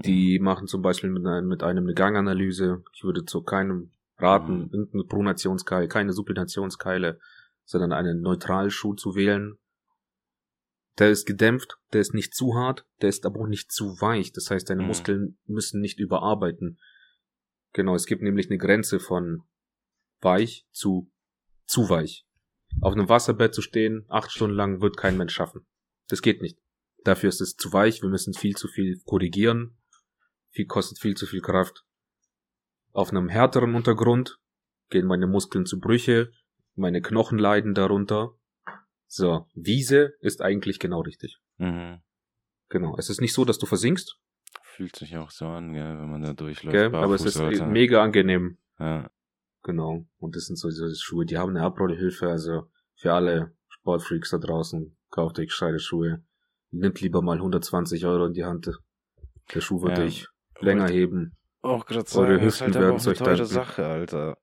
[0.06, 2.84] Die machen zum Beispiel mit einem, mit einem eine Ganganalyse.
[2.94, 4.70] Ich würde zu keinem raten, Mhm.
[4.72, 7.20] irgendeine Pronationskeile, keine Supinationskeile,
[7.66, 9.58] sondern einen Neutralschuh zu wählen.
[10.98, 14.34] Der ist gedämpft, der ist nicht zu hart, der ist aber auch nicht zu weich.
[14.34, 14.88] Das heißt, deine Mhm.
[14.88, 16.78] Muskeln müssen nicht überarbeiten.
[17.74, 19.44] Genau, es gibt nämlich eine Grenze von
[20.22, 21.10] weich zu
[21.66, 22.26] zu weich.
[22.82, 25.66] Auf einem Wasserbett zu stehen, acht Stunden lang, wird kein Mensch schaffen.
[26.08, 26.58] Das geht nicht.
[27.04, 29.78] Dafür ist es zu weich, wir müssen viel zu viel korrigieren.
[30.52, 31.84] Viel kostet viel zu viel Kraft.
[32.92, 34.40] Auf einem härteren Untergrund
[34.90, 36.32] gehen meine Muskeln zu Brüche,
[36.76, 38.32] meine Knochen leiden darunter.
[39.08, 41.40] So, Wiese ist eigentlich genau richtig.
[41.58, 42.02] Mhm.
[42.70, 42.96] Genau.
[42.98, 44.18] Es ist nicht so, dass du versinkst,
[44.64, 46.72] Fühlt sich auch so an, gell, wenn man da durchläuft.
[46.74, 46.96] gell?
[46.96, 47.66] aber es ist Alter.
[47.66, 48.58] mega angenehm.
[48.80, 49.10] Ja.
[49.64, 50.06] Genau.
[50.20, 54.38] Und das sind so diese Schuhe, die haben eine Abrollhilfe, also für alle Sportfreaks da
[54.38, 56.24] draußen, kauft euch gescheite Schuhe.
[56.72, 58.72] Nimmt lieber mal 120 Euro in die Hand.
[59.54, 60.06] Der Schuh wird Ja.
[60.06, 60.28] euch
[60.62, 61.36] länger Wollte- heben.
[61.62, 63.46] Auch gerade Eure sagen, ist Hüften halt aber werden auch eine teure danken.
[63.46, 64.38] Sache, Alter.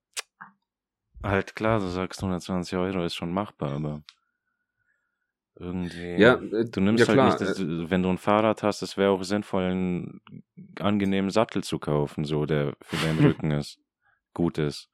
[1.23, 4.03] Halt klar, du sagst 120 Euro ist schon machbar, aber
[5.59, 6.17] irgendwie.
[6.21, 8.97] Ja, äh, Du nimmst ja halt klar, nicht, das, wenn du ein Fahrrad hast, es
[8.97, 10.21] wäre auch sinnvoll, einen
[10.79, 13.79] angenehmen Sattel zu kaufen, so, der für deinen Rücken ist,
[14.35, 14.91] gut ist.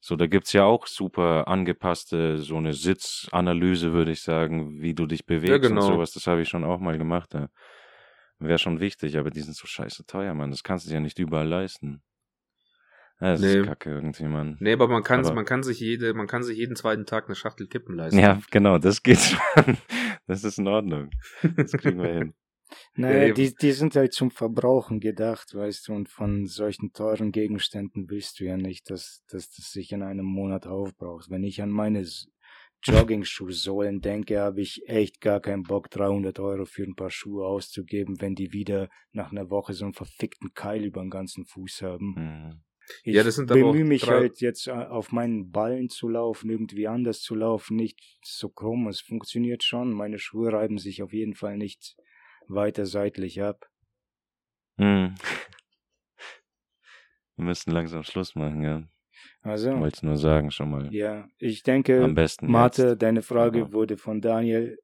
[0.00, 5.06] So, da gibt's ja auch super angepasste, so eine Sitzanalyse, würde ich sagen, wie du
[5.06, 5.84] dich bewegst genau.
[5.86, 6.12] und sowas.
[6.12, 7.34] Das habe ich schon auch mal gemacht.
[7.34, 7.48] Ja.
[8.40, 10.50] Wäre schon wichtig, aber die sind so scheiße teuer, Mann.
[10.50, 12.02] Das kannst du dir ja nicht überall leisten.
[13.20, 13.58] Ja, das Nee.
[13.60, 14.56] ist kacke irgendwie, Mann.
[14.60, 17.26] Nee, aber man kann, Aber- man kann sich jede, man kann sich jeden zweiten Tag
[17.26, 18.20] eine Schachtel Kippen leisten.
[18.20, 19.38] Ja, genau, das geht schon.
[20.28, 21.08] Das ist in Ordnung.
[21.56, 22.34] Das kriegen wir hin.
[22.94, 28.10] Naja, die, die sind halt zum Verbrauchen gedacht, weißt du, und von solchen teuren Gegenständen
[28.10, 31.30] willst du ja nicht, dass, dass das sich in einem Monat aufbraucht.
[31.30, 32.04] Wenn ich an meine
[32.84, 38.20] Jogging-Schuhsohlen denke, habe ich echt gar keinen Bock, 300 Euro für ein paar Schuhe auszugeben,
[38.20, 42.14] wenn die wieder nach einer Woche so einen verfickten Keil über den ganzen Fuß haben.
[42.14, 42.62] Mhm.
[43.02, 46.88] Ich Ja, das sind bemühe mich halt jetzt äh, auf meinen Ballen zu laufen, irgendwie
[46.88, 48.88] anders zu laufen, nicht so krumm.
[48.88, 49.92] Es funktioniert schon.
[49.92, 51.96] Meine Schuhe reiben sich auf jeden Fall nicht
[52.46, 53.68] weiter seitlich ab.
[54.76, 55.14] Mhm.
[57.36, 58.88] Wir müssen langsam Schluss machen, ja.
[59.42, 60.92] Also, Ich wollte es nur sagen, schon mal.
[60.92, 63.02] ja, ich denke, Am besten Martha, jetzt.
[63.02, 63.72] deine Frage Ja.
[63.72, 64.78] wurde von Daniel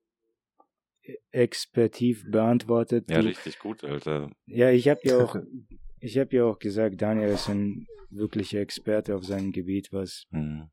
[1.31, 3.11] expertiv beantwortet.
[3.11, 4.31] Ja, Du- richtig gut, Alter.
[4.47, 5.37] ja ich habe ja auch,
[6.01, 10.71] ich habe ja auch gesagt, Daniel ist ein wirklicher Experte auf seinem Gebiet, was Mhm.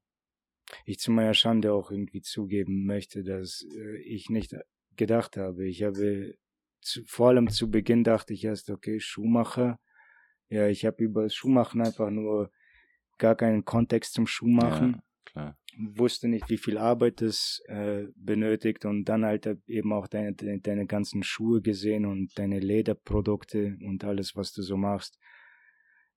[0.86, 4.56] ich zu meiner Schande auch irgendwie zugeben möchte, dass äh, ich nicht
[4.96, 5.68] gedacht habe.
[5.68, 6.36] Ich habe
[6.82, 9.80] zu, vor allem zu Beginn dachte ich erst, okay, Schuhmacher.
[10.50, 12.52] Ja, ich habe über Schuhmachen einfach nur
[13.22, 14.94] gar keinen Kontext zum Schuhmachen.
[14.96, 15.58] Ja, klar.
[15.78, 20.86] Wusste nicht, wie viel Arbeit es äh, benötigt und dann halt eben auch deine, deine,
[20.86, 25.18] ganzen Schuhe gesehen und deine Lederprodukte und alles, was du so machst.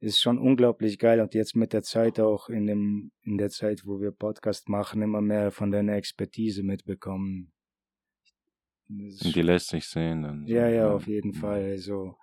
[0.00, 3.82] Ist schon unglaublich geil und jetzt mit der Zeit auch in dem, in der Zeit,
[3.84, 7.52] wo wir Podcast machen, immer mehr von deiner Expertise mitbekommen.
[8.88, 10.46] Die lässt sich sehen dann.
[10.46, 11.34] ja, ja, auf jeden Mhm.
[11.34, 11.62] Fall.
[11.64, 12.16] Also,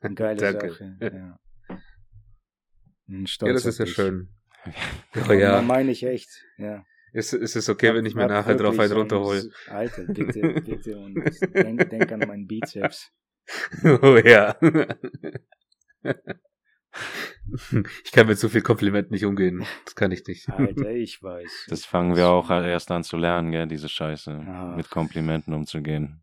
[0.00, 0.70] eine geile Danke.
[0.70, 0.98] Sache.
[1.00, 1.38] Ja.
[3.06, 3.94] Bin Ja, das ist ja dich.
[3.94, 4.28] schön.
[5.14, 5.62] Ja, Oh ja.
[5.62, 6.30] meine ich echt.
[6.56, 6.84] Ja.
[7.12, 9.50] Ist, ist es okay, wenn ich mir nachher drauf einen runterhole?
[9.68, 10.96] Alter, bitte, bitte.
[10.98, 11.14] Und
[11.54, 13.12] denk, denk an meinen Bizeps.
[13.84, 14.56] Oh ja.
[18.04, 19.64] Ich kann mit so viel Kompliment nicht umgehen.
[19.84, 20.48] Das kann ich nicht.
[20.48, 21.66] Alter, ich weiß.
[21.68, 24.44] Das fangen wir auch erst an zu lernen, gell, diese Scheiße.
[24.48, 24.76] Ach.
[24.76, 26.22] Mit Komplimenten umzugehen.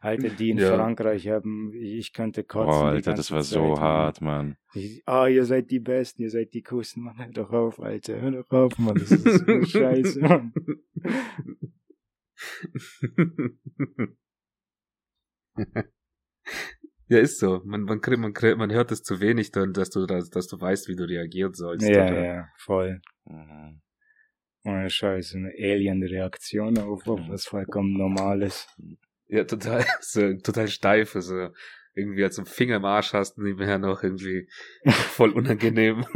[0.00, 0.74] Alter, die in Ja.
[0.74, 2.80] Frankreich haben, ich könnte kotzen.
[2.80, 4.56] Die Alter, das war so Zeit, hart, Mann.
[5.04, 7.18] Ah, ihr seid die Besten, ihr seid die Coolsten, Mann.
[7.18, 8.20] Hör doch auf, Alter.
[8.20, 8.94] Hör doch auf, Mann.
[8.94, 10.52] Das ist so scheiße, Mann.
[17.12, 17.60] Ja, ist so.
[17.66, 20.46] Man, man, kriegt, man, kriegt, man hört es zu wenig dann, dass du, dass, dass
[20.46, 21.86] du weißt, wie du reagieren sollst.
[21.86, 22.24] Ja, oder?
[22.24, 23.02] ja, voll.
[23.26, 23.82] Mhm.
[24.64, 28.66] Ohne Scheiße, eine Alien-Reaktion auf, auf was vollkommen Normales.
[29.26, 31.50] Ja, total, so, total steif, also
[31.94, 34.48] irgendwie als einen Finger im Arsch hast, nebenher noch irgendwie
[34.86, 36.06] voll unangenehm.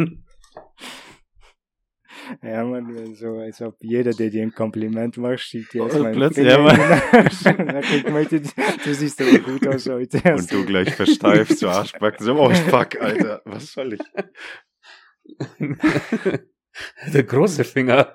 [2.42, 6.06] Ja, man, so als ob jeder, der dir ein Kompliment macht, schiebt dir Oh, erstmal
[6.06, 6.58] einen plötzlich, ja,
[8.10, 10.34] mal, du, siehst aber gut aus heute.
[10.34, 14.00] Und du gleich versteift, so Arschbacken, so, oh fuck, Alter, was soll ich?
[17.12, 18.14] Der große Finger.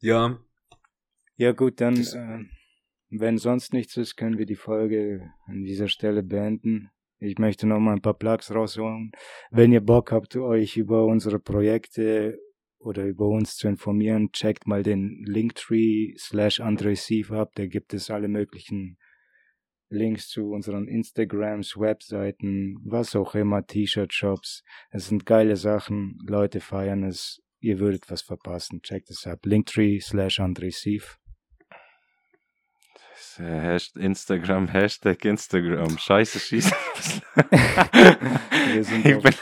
[0.00, 0.38] ja,
[1.36, 2.44] Ja gut, dann, äh,
[3.10, 6.90] wenn sonst nichts ist, können wir die Folge an dieser Stelle beenden.
[7.18, 9.10] Ich möchte noch mal ein paar Plugs rausholen.
[9.50, 12.38] Wenn ihr Bock habt, euch über unsere Projekte
[12.78, 17.52] oder über uns zu informieren, checkt mal den Linktree slash Andresiv ab.
[17.54, 18.98] Da gibt es alle möglichen
[19.88, 24.62] Links zu unseren Instagrams, Webseiten, was auch immer, T-Shirt-Shops.
[24.90, 27.40] Es sind geile Sachen, Leute feiern es.
[27.60, 28.82] Ihr würdet was verpassen.
[28.82, 29.46] Checkt es ab.
[29.46, 31.18] Linktree slash Andresiv.
[33.38, 35.98] Instagram, Hashtag Instagram.
[35.98, 36.72] Scheiße schießen.
[38.72, 39.34] Wir, sind Ich auf, bin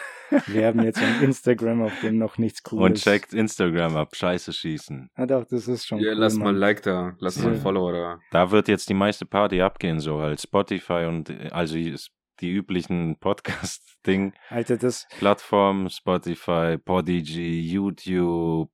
[0.46, 4.16] wir haben jetzt ein Instagram, auf dem noch nichts und Cooles checkt Instagram ab.
[4.16, 5.10] Scheiße schießen.
[5.14, 6.56] Ah, doch, das ist schon Ja, cool, lass mal ein.
[6.56, 7.60] Like da, lass mal ein Ja.
[7.60, 8.18] Follower da.
[8.30, 13.16] Da wird jetzt die meiste Party abgehen, so halt Spotify und äh, also die üblichen
[13.20, 14.32] Podcast-Ding.
[14.48, 18.70] Alter, das, Plattformen, Spotify, Podigy, YouTube,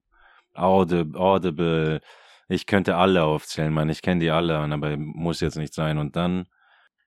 [0.55, 2.01] Audi- Audible.
[2.51, 3.89] Ich könnte alle aufzählen, man.
[3.91, 5.99] Ich kenne die alle, aber muss jetzt nicht sein.
[5.99, 6.47] Und dann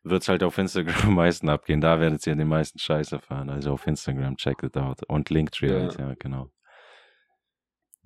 [0.04, 1.82] wird's halt auf Instagram am meisten abgehen.
[1.82, 3.50] Da werdet ihr den meisten Scheiß erfahren.
[3.50, 5.04] Also auf Instagram, check it out.
[5.08, 5.80] Und Linktree Ja.
[5.82, 6.50] halt, ja, genau.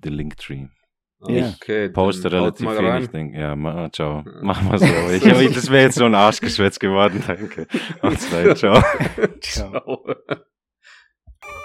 [0.02, 0.66] The Linktree.
[1.28, 1.52] Ja.
[1.60, 3.10] Okay, Poste dann haut relativ mal wenig, rein.
[3.12, 4.24] denk, ja, ma, ciao.
[4.42, 4.86] Mach mal so.
[5.12, 7.66] Ich, ich, das wäre jetzt so ein Arschgeschwätz geworden, danke.
[8.02, 8.82] Macht's rein, ciao.
[9.40, 10.04] Ciao.